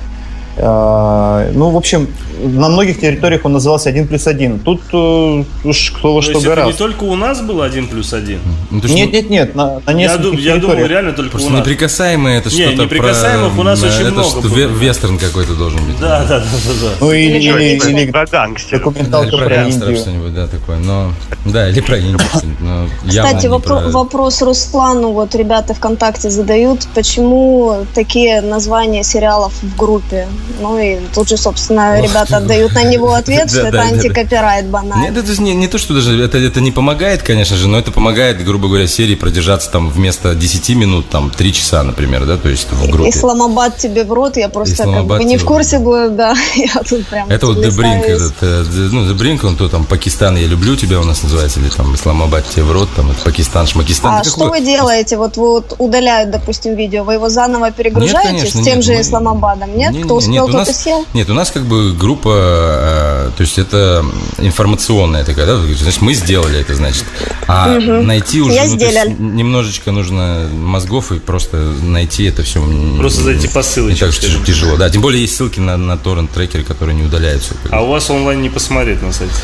[0.60, 2.08] А, Ну, в общем,
[2.42, 4.58] на многих территориях он назывался «Один плюс один».
[4.60, 6.78] Тут э, уж кто во то что есть это не гораздо.
[6.78, 8.38] только у нас был один плюс один.
[8.70, 11.28] Ну, то есть, Нет, нет, нет, на, на Я, нескольких дум- я думал, реально только
[11.28, 11.60] у Просто нас.
[11.60, 13.60] неприкасаемые это Не, что-то неприкасаемых про...
[13.60, 14.50] у нас очень это много было.
[14.56, 15.98] ве- вестерн какой-то должен быть.
[16.00, 16.88] Да, да, да, да, да.
[17.00, 18.02] Ну, или, Или или, что-нибудь.
[18.02, 18.82] или Про гангстеров.
[18.82, 19.96] Да, документалка про про Индию.
[19.96, 20.76] что-нибудь, да, такое.
[20.78, 21.12] Но,
[21.44, 22.18] да, или про Индию.
[23.08, 29.76] Кстати, не вопро- про- вопрос Руслану, вот ребята ВКонтакте задают, почему такие названия сериалов в
[29.76, 30.26] группе?
[30.60, 32.34] Ну и тут же, собственно, ребята ты.
[32.34, 35.02] отдают на него ответ, что это антикопирайт банально.
[35.02, 37.90] Нет, это не, не то, что даже это, это не помогает, конечно же, но это
[37.90, 42.48] помогает, грубо говоря, серии продержаться там вместо 10 минут, там 3 часа, например, да, то
[42.48, 43.10] есть в группе.
[43.10, 47.06] Исламабад тебе в рот, я просто как бы не в курсе была, да, я тут
[47.06, 48.22] прям Это вот The Brink, листаюсь.
[48.22, 51.60] этот, э, ну, The Brink, он то там Пакистан, я люблю тебя у нас называется,
[51.60, 54.14] или там Исламабад тебе в рот, там Пакистан, Шмакистан.
[54.14, 55.16] А что вы делаете?
[55.16, 59.76] Вот вот удаляют, допустим, видео, вы его заново перегружаете с тем же Исламабадом?
[59.76, 59.92] Нет?
[59.92, 61.06] Не, Кто успел, нет, у нас, съел?
[61.14, 64.04] Нет, у нас как бы группа, э, то есть это
[64.38, 67.04] информационная такая, да, значит, мы сделали это, значит.
[67.46, 72.62] А найти уже ну, есть немножечко нужно мозгов и просто найти это все.
[72.98, 74.06] Просто зайти по Не ссылочке.
[74.06, 74.76] так тяж- тяжело.
[74.76, 77.54] Да, тем более есть ссылки на, на торрент-трекеры, которые не удаляются.
[77.70, 79.34] А у вас онлайн не посмотреть на сайте.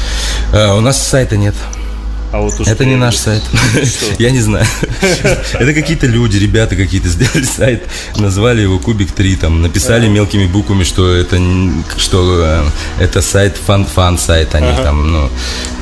[0.52, 1.54] Э, у нас сайта нет.
[2.34, 3.44] А вот уж Это не наш сайт.
[4.18, 4.66] Я не знаю.
[5.52, 7.84] Это какие-то люди, ребята какие-то сделали сайт,
[8.16, 11.40] назвали его Кубик 3, там написали мелкими буквами, что это
[11.96, 12.64] что э,
[12.98, 15.30] это сайт фан фан сайт, они там, ну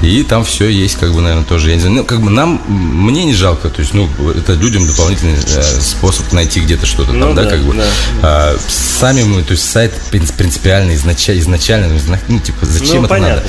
[0.03, 1.71] и там все есть, как бы, наверное, тоже.
[1.71, 4.87] Я не знаю, ну как бы нам мне не жалко, то есть, ну это людям
[4.87, 7.83] дополнительный э, способ найти где-то что-то Ну там, да, да, как бы.
[8.23, 13.17] А, сами мы, то есть сайт принц- принципиально изначально, изначально, ну типа зачем Ну, это
[13.17, 13.43] надо?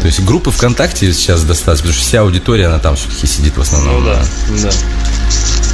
[0.00, 3.60] То есть группы ВКонтакте сейчас достаточно, потому что вся аудитория, она там все-таки сидит в
[3.60, 4.04] основном.
[4.04, 4.18] Ну да,
[4.62, 4.70] да.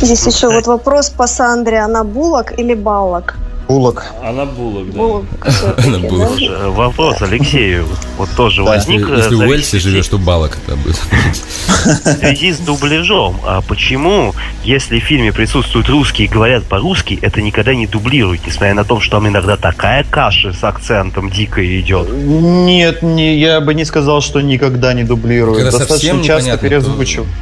[0.02, 1.80] Здесь еще вот вопрос по Сандре.
[1.80, 3.36] Она булок или баллок?
[3.68, 4.04] Булок.
[4.22, 4.98] Она булок, да.
[4.98, 5.24] Булок
[5.84, 6.08] Она да?
[6.08, 6.28] булок.
[6.28, 7.86] Слушай, Вопрос Алексею
[8.16, 9.00] вот тоже возник.
[9.00, 10.96] Если, э, если в в Уэльсе живешь, то балок это будет.
[11.86, 13.36] в связи с дубляжом.
[13.44, 18.74] А почему, если в фильме присутствуют русские и говорят по-русски, это никогда не дублируют, несмотря
[18.74, 22.08] на то, что там иногда такая каша с акцентом дикая идет?
[22.12, 25.56] Нет, не, я бы не сказал, что никогда не дублирую.
[25.56, 26.58] Когда Достаточно часто.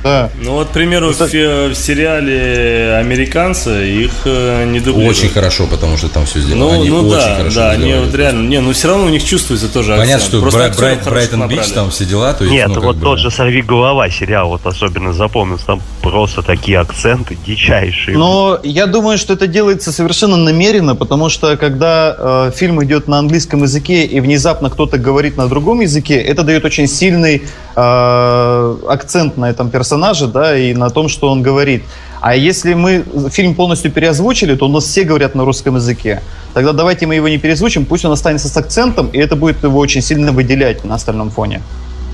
[0.02, 0.30] Да.
[0.42, 5.18] Ну вот, к примеру, Это- фи- в сериале «Американцы» их э, не дублируют.
[5.18, 6.64] Очень хорошо, потому что там все сделано.
[6.66, 8.06] Ну, они ну очень да, хорошо да, они сделали.
[8.06, 10.22] вот реально, не, ну все равно у них чувствуется тоже Понятно, акцент.
[10.30, 13.02] что Просто Бра- хороших Брайтон Бич, там все дела, то есть, Нет, ну, вот бы-
[13.02, 18.16] тот же «Сорви голова» сериал, вот особенно запомнился, там просто такие акценты дичайшие.
[18.16, 23.18] Но я думаю, что это делается совершенно намеренно, потому что когда э, фильм идет на
[23.18, 27.42] английском языке и внезапно кто-то говорит на другом языке, это дает очень сильный
[27.76, 31.82] э, акцент на этом персонаже, да, и на том, что он говорит.
[32.26, 36.22] А если мы фильм полностью переозвучили, то у нас все говорят на русском языке.
[36.54, 39.78] Тогда давайте мы его не перезвучим, пусть он останется с акцентом, и это будет его
[39.78, 41.60] очень сильно выделять на остальном фоне.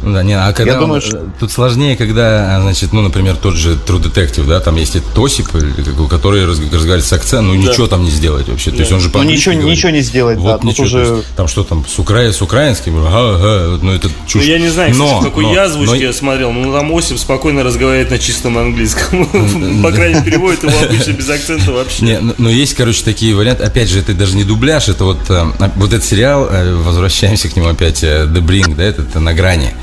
[0.03, 3.03] Ну Да, не, а когда Я он- думаю, что- тут сложнее, когда, а, значит, ну,
[3.03, 7.12] например, тот же True Detective, да, там есть этот Осип, как- который раз- разговаривает с
[7.12, 8.70] акцентом, ну ничего там не сделать вообще.
[8.70, 9.70] То есть он же Ну, ничего- говорит.
[9.76, 10.84] ничего не сделать, да, Вот тут ничего.
[10.86, 12.32] уже- есть там что там, с, укра...
[12.32, 14.42] с украинским, ага, ага, ну это чушь.
[14.44, 16.72] Ну, я не знаю, кстати, Но- в какой но- я озвучке но- я смотрел, но
[16.72, 19.26] там Осип спокойно разговаривает на чистом английском.
[19.82, 22.05] По крайней мере, переводит его обычно без акцента вообще.
[22.05, 23.64] Не, но, есть, короче, такие варианты.
[23.64, 25.44] Опять же, это даже не дубляж, это вот, э,
[25.76, 29.34] вот этот сериал, э, возвращаемся к нему опять, э, The Brink, да, это, это на
[29.34, 29.74] грани.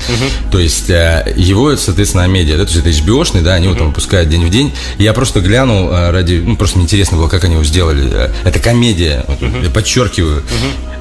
[0.50, 3.88] То есть э, его, соответственно, медиа, да, то есть это HBO-шный, да, они его там
[3.88, 4.72] выпускают день в день.
[4.98, 8.08] Я просто глянул э, ради, ну, просто мне интересно было, как они его сделали.
[8.10, 10.42] Э, Это комедия, вот, я подчеркиваю.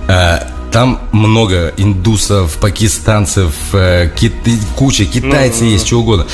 [0.08, 0.40] Э,
[0.72, 6.28] Там много индусов, пакистанцев, киты- куча, китайцы есть, чего угодно.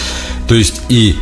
[0.48, 1.16] То есть и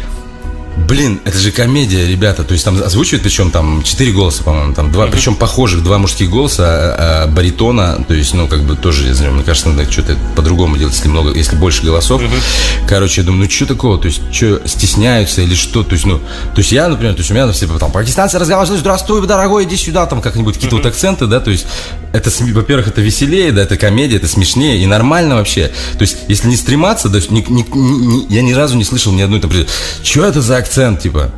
[0.78, 2.44] Блин, это же комедия, ребята.
[2.44, 6.30] То есть там озвучивают, причем там четыре голоса, по-моему, там два, причем похожих, два мужских
[6.30, 9.90] голоса, а, а, баритона, то есть, ну, как бы тоже, я знаю, мне кажется, надо
[9.92, 12.22] что-то по-другому делать, если много, если больше голосов.
[12.88, 16.20] Короче, я думаю, ну, что такого, то есть, что, стесняются или что, то есть, ну,
[16.20, 19.76] то есть я, например, то есть у меня все там пакистанцы разговаривают, здравствуй, дорогой, иди
[19.76, 21.66] сюда, там как-нибудь какие-то вот акценты, да, то есть,
[22.14, 25.72] это, во-первых, это веселее, да, это комедия, это смешнее и нормально вообще.
[25.98, 29.12] То есть, если не стрематься, то есть, ни- ни- ни- я ни разу не слышал
[29.12, 29.52] ни одной, там,
[30.04, 31.32] что это за акцент, типа,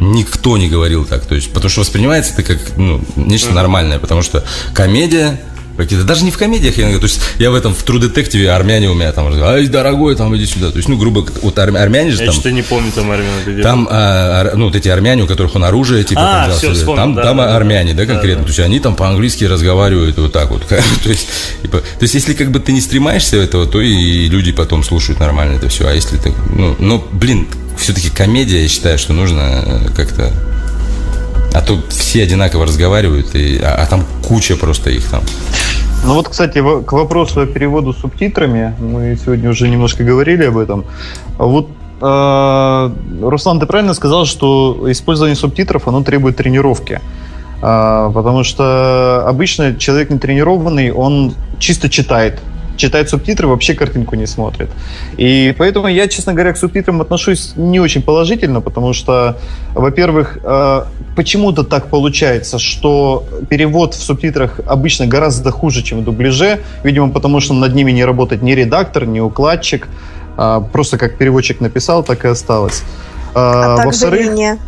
[0.00, 4.22] никто не говорил так, то есть, потому что воспринимается это как, ну, нечто нормальное, потому
[4.22, 5.40] что комедия,
[5.76, 8.88] какие-то, даже не в комедиях, я, то есть я в этом, в True Detective армяне
[8.88, 11.82] у меня там, ай, дорогой, там, иди сюда, то есть, ну, грубо, говоря, вот армя-
[11.82, 15.24] армяне же Я там, что-то не помню там армян там, а, ну, вот эти армяне,
[15.24, 17.56] у которых он оружие, типа, А, там, себе, вспомнил, там, да, там да, да.
[17.56, 18.46] армяне, да, Да, конкретно, да.
[18.46, 20.76] то есть они там по-английски разговаривают вот так вот, то
[21.10, 21.28] есть,
[21.60, 25.20] типа, то есть, если как бы ты не стремаешься этого, то и люди потом слушают
[25.20, 29.62] нормально это все, а если ты, ну, ну, блин, все-таки комедия, я считаю, что нужно
[29.64, 30.32] э, как-то,
[31.52, 35.22] а то все одинаково разговаривают, и, а, а там куча просто их там.
[36.04, 40.84] Ну вот, кстати, к вопросу о переводу субтитрами, мы сегодня уже немножко говорили об этом.
[41.38, 41.68] Вот
[42.00, 42.90] э,
[43.22, 47.00] Руслан, ты правильно сказал, что использование субтитров, оно требует тренировки.
[47.62, 52.40] А, потому что обычно человек не тренированный, он чисто читает.
[52.76, 54.68] Читает субтитры, вообще картинку не смотрит.
[55.16, 59.38] И поэтому я, честно говоря, к субтитрам отношусь не очень положительно, потому что,
[59.74, 60.82] во-первых, э,
[61.16, 66.60] почему-то так получается, что перевод в субтитрах обычно гораздо хуже, чем в дубляже.
[66.84, 69.88] Видимо, потому что над ними не работает ни редактор, ни укладчик.
[70.36, 72.82] А, Просто как переводчик написал, так и осталось.
[73.34, 74.58] А, А также во-вторых, линия.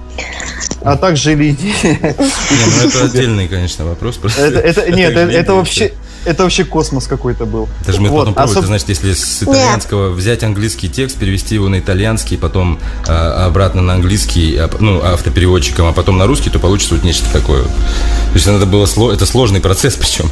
[0.83, 1.75] а также линии.
[1.83, 4.17] Не, ну это отдельный, конечно, вопрос.
[4.17, 4.41] просто.
[4.41, 5.93] Это, это- нет, это, это вообще,
[6.25, 7.69] это вообще космос какой-то был.
[7.87, 11.55] Даже мы Вот, потом пробовали, особ- это значит, если с итальянского взять английский текст, перевести
[11.55, 16.51] его на итальянский, потом а, обратно на английский, а, ну, автопереводчиком, а потом на русский,
[16.51, 17.63] то получится вот нечто такое.
[17.65, 20.31] То есть это было сло- это сложный процесс, причем.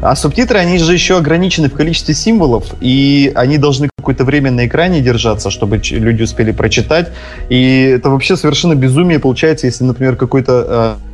[0.00, 4.64] А субтитры, они же еще ограничены в количестве символов, и они должны какое-то время на
[4.66, 7.10] экране держаться, чтобы люди успели прочитать.
[7.48, 11.07] И это вообще совершенно безумие получается, если, например, какой-то э,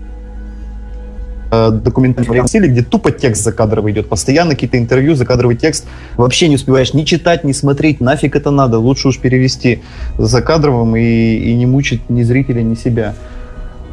[1.71, 5.87] документальный вариант стиле, где тупо текст закадровый идет, постоянно какие-то интервью, закадровый текст,
[6.17, 9.83] вообще не успеваешь ни читать, ни смотреть, нафиг это надо, лучше уж перевести
[10.19, 11.03] закадровым и,
[11.37, 13.15] и не мучить ни зрителя, ни себя.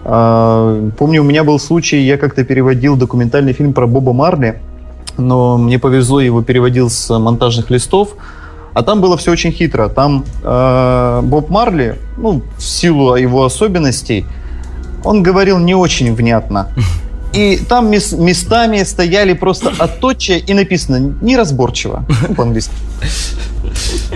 [0.04, 4.60] А, Помню, у меня был случай, я как-то переводил документальный фильм про Боба Марли,
[5.18, 8.16] но мне повезло, его переводил с монтажных листов,
[8.74, 9.90] а там было все очень хитро.
[9.90, 14.26] Там э, Боб Марли, ну, в силу его особенностей,
[15.04, 16.70] он говорил не очень внятно.
[17.34, 22.06] И там мес- местами стояли просто отточия и написано неразборчиво
[22.36, 22.74] по-английски.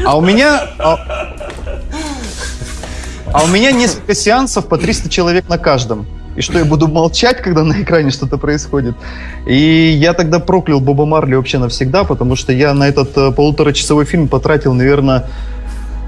[0.05, 0.61] А у меня...
[0.79, 0.97] а-
[3.33, 6.05] а у меня несколько сеансов по 300 человек на каждом.
[6.37, 8.95] И что я буду молчать, когда на экране что-то происходит.
[9.47, 14.05] И я тогда проклял Боба Марли вообще навсегда, потому что я на этот э, полуторачасовой
[14.05, 15.25] фильм потратил, наверное,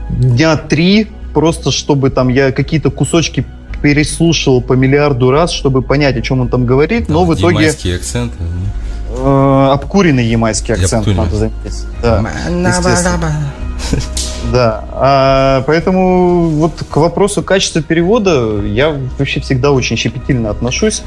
[0.09, 3.45] дня три, просто чтобы там я какие-то кусочки
[3.81, 7.09] переслушал по миллиарду раз, чтобы понять, о чем он там говорит.
[7.09, 8.33] Но в итоге акцент.
[9.09, 11.25] э, обкуренный ямайский акцент, Обкуренный.
[11.25, 11.85] надо заметить.
[12.01, 12.21] Да,
[12.69, 13.53] естественно.
[14.51, 21.03] Да, а, поэтому вот к вопросу качества перевода я вообще всегда очень щепетильно отношусь.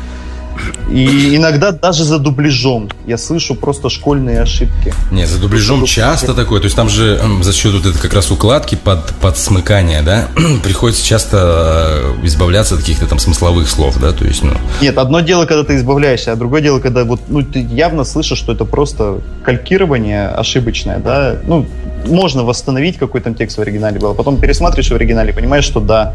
[0.90, 4.92] И иногда даже за дубляжом я слышу просто школьные ошибки.
[5.10, 6.60] Нет, за дубляжом часто такое.
[6.60, 10.28] То есть там же за счет вот этой как раз укладки под, под смыкание, да,
[10.64, 15.20] приходится часто э, избавляться от каких-то там смысловых слов, да, то есть, ну, Нет, одно
[15.20, 18.64] дело, когда ты избавляешься, а другое дело, когда вот, ну, ты явно слышишь, что это
[18.64, 21.36] просто калькирование ошибочное, да.
[21.46, 21.66] Ну,
[22.06, 25.80] можно восстановить, какой там текст в оригинале был, а потом пересматриваешь в оригинале понимаешь, что
[25.80, 26.14] да,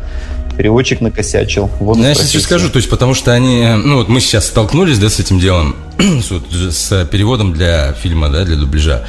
[0.58, 1.70] переводчик накосячил.
[1.80, 4.48] Вот Ну, я сейчас скажу, то есть, потому что они, э, ну, вот мы сейчас
[4.48, 9.06] столкнулись, да, с этим делом, с, вот, с переводом для фильма, да, для дубляжа.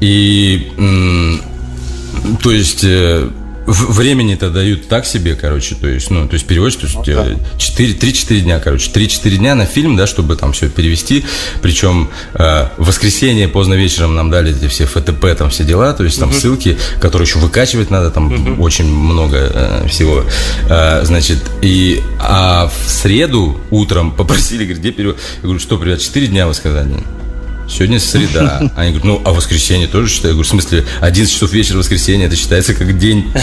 [0.00, 0.72] И,
[2.42, 3.28] то есть, э,
[3.66, 7.92] времени-то дают так себе, короче, то есть, ну, то есть переводишь, то есть э, 4,
[7.94, 11.24] 3-4 дня, короче, 3-4 дня на фильм, да, чтобы там все перевести,
[11.62, 16.04] причем э, в воскресенье поздно вечером нам дали эти все ФТП, там все дела, то
[16.04, 20.24] есть там ссылки, которые еще выкачивать надо, там очень много э, всего,
[20.68, 25.16] Э, значит, и, а в среду утром попросили, говорит, где перевод?
[25.36, 26.90] Я говорю, что, ребят, 4 дня вы сказали?
[27.70, 28.58] Сегодня среда.
[28.76, 30.30] Они говорят, ну, а воскресенье тоже считаю?
[30.30, 33.30] Я говорю, в смысле, 11 часов вечера воскресенье, это считается как день.
[33.34, 33.40] э,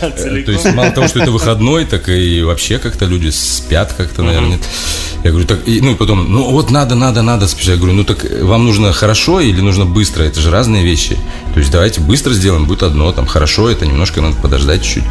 [0.00, 4.22] э, То есть, мало того, что это выходной, так и вообще как-то люди спят как-то,
[4.22, 4.58] наверное.
[5.24, 7.70] Я говорю, так, и, ну, и потом, ну, вот надо, надо, надо спешить.
[7.70, 10.24] Я говорю, ну, так вам нужно хорошо или нужно быстро?
[10.24, 11.16] Это же разные вещи.
[11.54, 15.04] То есть, давайте быстро сделаем, будет одно, там, хорошо, это немножко надо подождать чуть-чуть.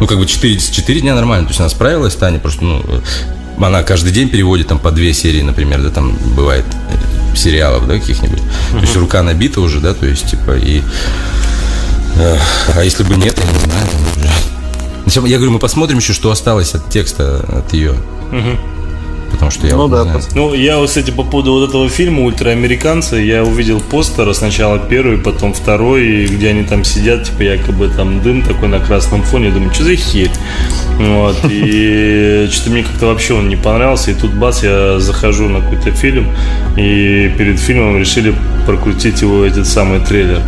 [0.00, 1.46] Ну, как бы 4, 4 дня нормально.
[1.46, 2.84] То есть, она справилась, Таня, просто, ну,
[3.58, 7.94] она каждый день переводит там по две серии, например, да, там бывает э, сериалов, да,
[7.94, 8.42] каких-нибудь.
[8.72, 10.82] То есть рука набита уже, да, то есть, типа, и...
[12.16, 12.38] э,
[12.74, 13.86] а если бы нет, я не знаю,
[14.16, 15.28] уже...
[15.28, 17.94] Я говорю, мы посмотрим еще, что осталось от текста, от ее.
[19.36, 20.22] Потому что я Ну вот да, знаю.
[20.34, 25.18] Ну, я, вот, кстати, по поводу вот этого фильма «Ультраамериканцы», я увидел постер, сначала первый,
[25.18, 29.52] потом второй, где они там сидят, типа, якобы там дым такой на красном фоне, я
[29.52, 30.30] думаю, что за херь?
[30.98, 35.60] Вот, и что-то мне как-то вообще он не понравился, и тут бац, я захожу на
[35.60, 36.28] какой-то фильм,
[36.76, 38.34] и перед фильмом решили
[38.66, 40.40] прокрутить его этот самый трейлер.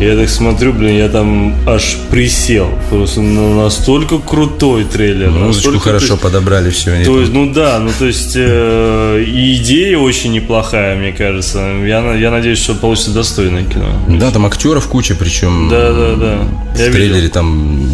[0.00, 2.70] Я так смотрю, блин, я там аж присел.
[2.88, 5.28] Просто ну, настолько крутой трейлер.
[5.28, 6.96] Музычку настолько, хорошо есть- подобрали, все.
[7.04, 11.58] то там- есть, ну да, ну то есть э, и идея очень неплохая, мне кажется.
[11.86, 13.92] Я, я надеюсь, что получится достойное кино.
[14.08, 16.38] Да, там актеров куча, причем Да, да, да.
[16.74, 17.30] в Я трейлере видел.
[17.32, 17.86] там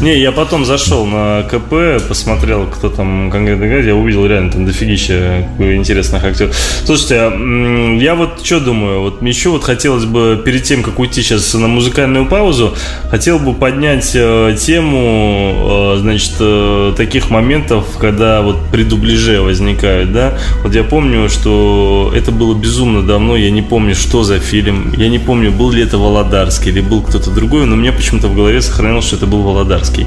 [0.00, 4.64] Не, я потом зашел на КП, посмотрел, кто там конкретно играет, я увидел реально там
[4.64, 6.56] дофигища интересных актеров.
[6.84, 11.22] Слушайте, а, я вот что думаю, вот еще вот хотелось бы перед тем, как уйти
[11.22, 12.76] сейчас на музыкальную паузу,
[13.10, 20.12] хотел бы поднять э, тему, э, значит, э, таких моментов, когда вот при дубляже возникают,
[20.12, 20.38] да.
[20.62, 25.08] Вот я помню, что это было безумно давно, я не помню, что за фильм, я
[25.08, 28.62] не помню, был ли это Володарский или был кто-то другой, но мне почему-то в голове
[28.62, 29.87] сохранилось, что это был Володарский.
[29.96, 30.06] Володарский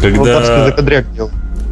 [0.00, 0.64] Когда...
[0.66, 1.30] закадряк делал.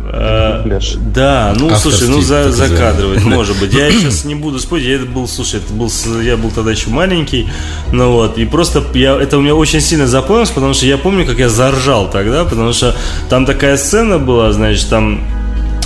[0.09, 0.80] Э.
[1.14, 2.57] Да, ну Авторский слушай, ну за, такой, да.
[2.57, 3.74] закадровать, может быть.
[3.74, 5.90] Я сейчас не буду спорить, я это был, слушай, это был,
[6.20, 7.49] я был тогда еще маленький,
[7.92, 11.26] ну вот, и просто я, это у меня очень сильно запомнилось, потому что я помню,
[11.26, 12.94] как я заржал тогда, потому что
[13.28, 15.20] там такая сцена была, значит, там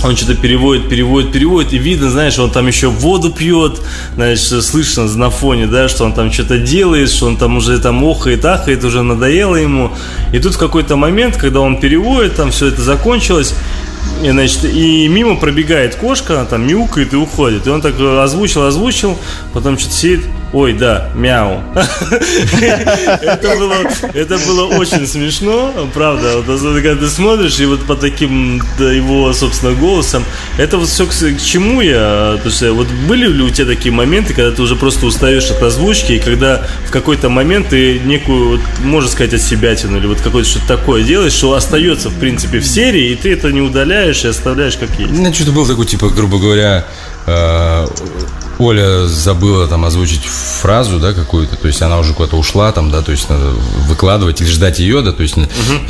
[0.03, 3.79] он что-то переводит, переводит, переводит, и видно, знаешь, он там еще воду пьет,
[4.15, 8.03] значит, слышно на фоне, да, что он там что-то делает, что он там уже там
[8.03, 9.91] охает, ахает, уже надоело ему.
[10.33, 13.53] И тут в какой-то момент, когда он переводит, там все это закончилось,
[14.23, 17.67] и, значит, и мимо пробегает кошка, она там мяукает и уходит.
[17.67, 19.17] И он так э, озвучил, озвучил,
[19.53, 21.61] потом что-то сидит, ой, да, мяу.
[23.21, 23.75] Это было,
[24.13, 26.43] это было очень смешно, правда.
[26.45, 30.23] Когда ты смотришь, и вот по таким да, его, собственно, голосом,
[30.57, 32.37] это вот все к, к чему я?
[32.41, 35.61] То есть, вот были ли у тебя такие моменты, когда ты уже просто устаешь от
[35.61, 40.21] озвучки, и когда в какой-то момент ты некую, вот, можно сказать, от себя или вот
[40.21, 44.23] какое-то что-то такое делаешь, что остается, в принципе, в серии, и ты это не удаляешь
[44.23, 45.11] и оставляешь как есть.
[45.11, 46.85] У что-то был такой, типа, грубо говоря,
[47.25, 47.87] э,
[48.61, 53.01] Оля забыла там озвучить фразу, да, какую-то, то есть она уже куда-то ушла там, да,
[53.01, 53.49] то есть надо
[53.87, 55.35] выкладывать или ждать ее, да, то есть,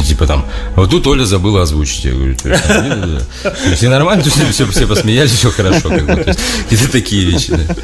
[0.08, 0.46] типа там,
[0.76, 2.96] вот тут Оля забыла озвучить, я говорю, то есть, да,
[3.44, 3.50] да.
[3.50, 6.40] То есть, и нормально, то есть, все, все посмеялись, все хорошо, как бы, то есть,
[6.64, 7.76] какие-то такие вещи, да.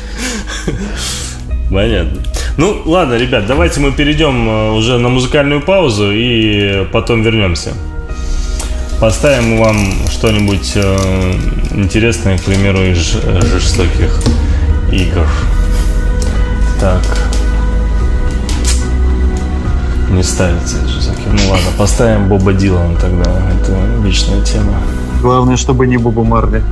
[1.69, 2.23] Понятно.
[2.55, 7.73] Ну, ладно, ребят, давайте мы перейдем э, уже на музыкальную паузу и потом вернемся.
[9.01, 11.33] Поставим вам что-нибудь э,
[11.73, 14.21] интересное, к примеру, из э, жестоких
[14.91, 15.27] игр.
[16.79, 17.01] Так.
[20.11, 21.27] Не ставится жестоких.
[21.27, 23.29] Ну ладно, поставим Боба Дилана тогда.
[23.29, 24.73] Это вечная тема.
[25.21, 26.63] Главное, чтобы не Бобу Марли.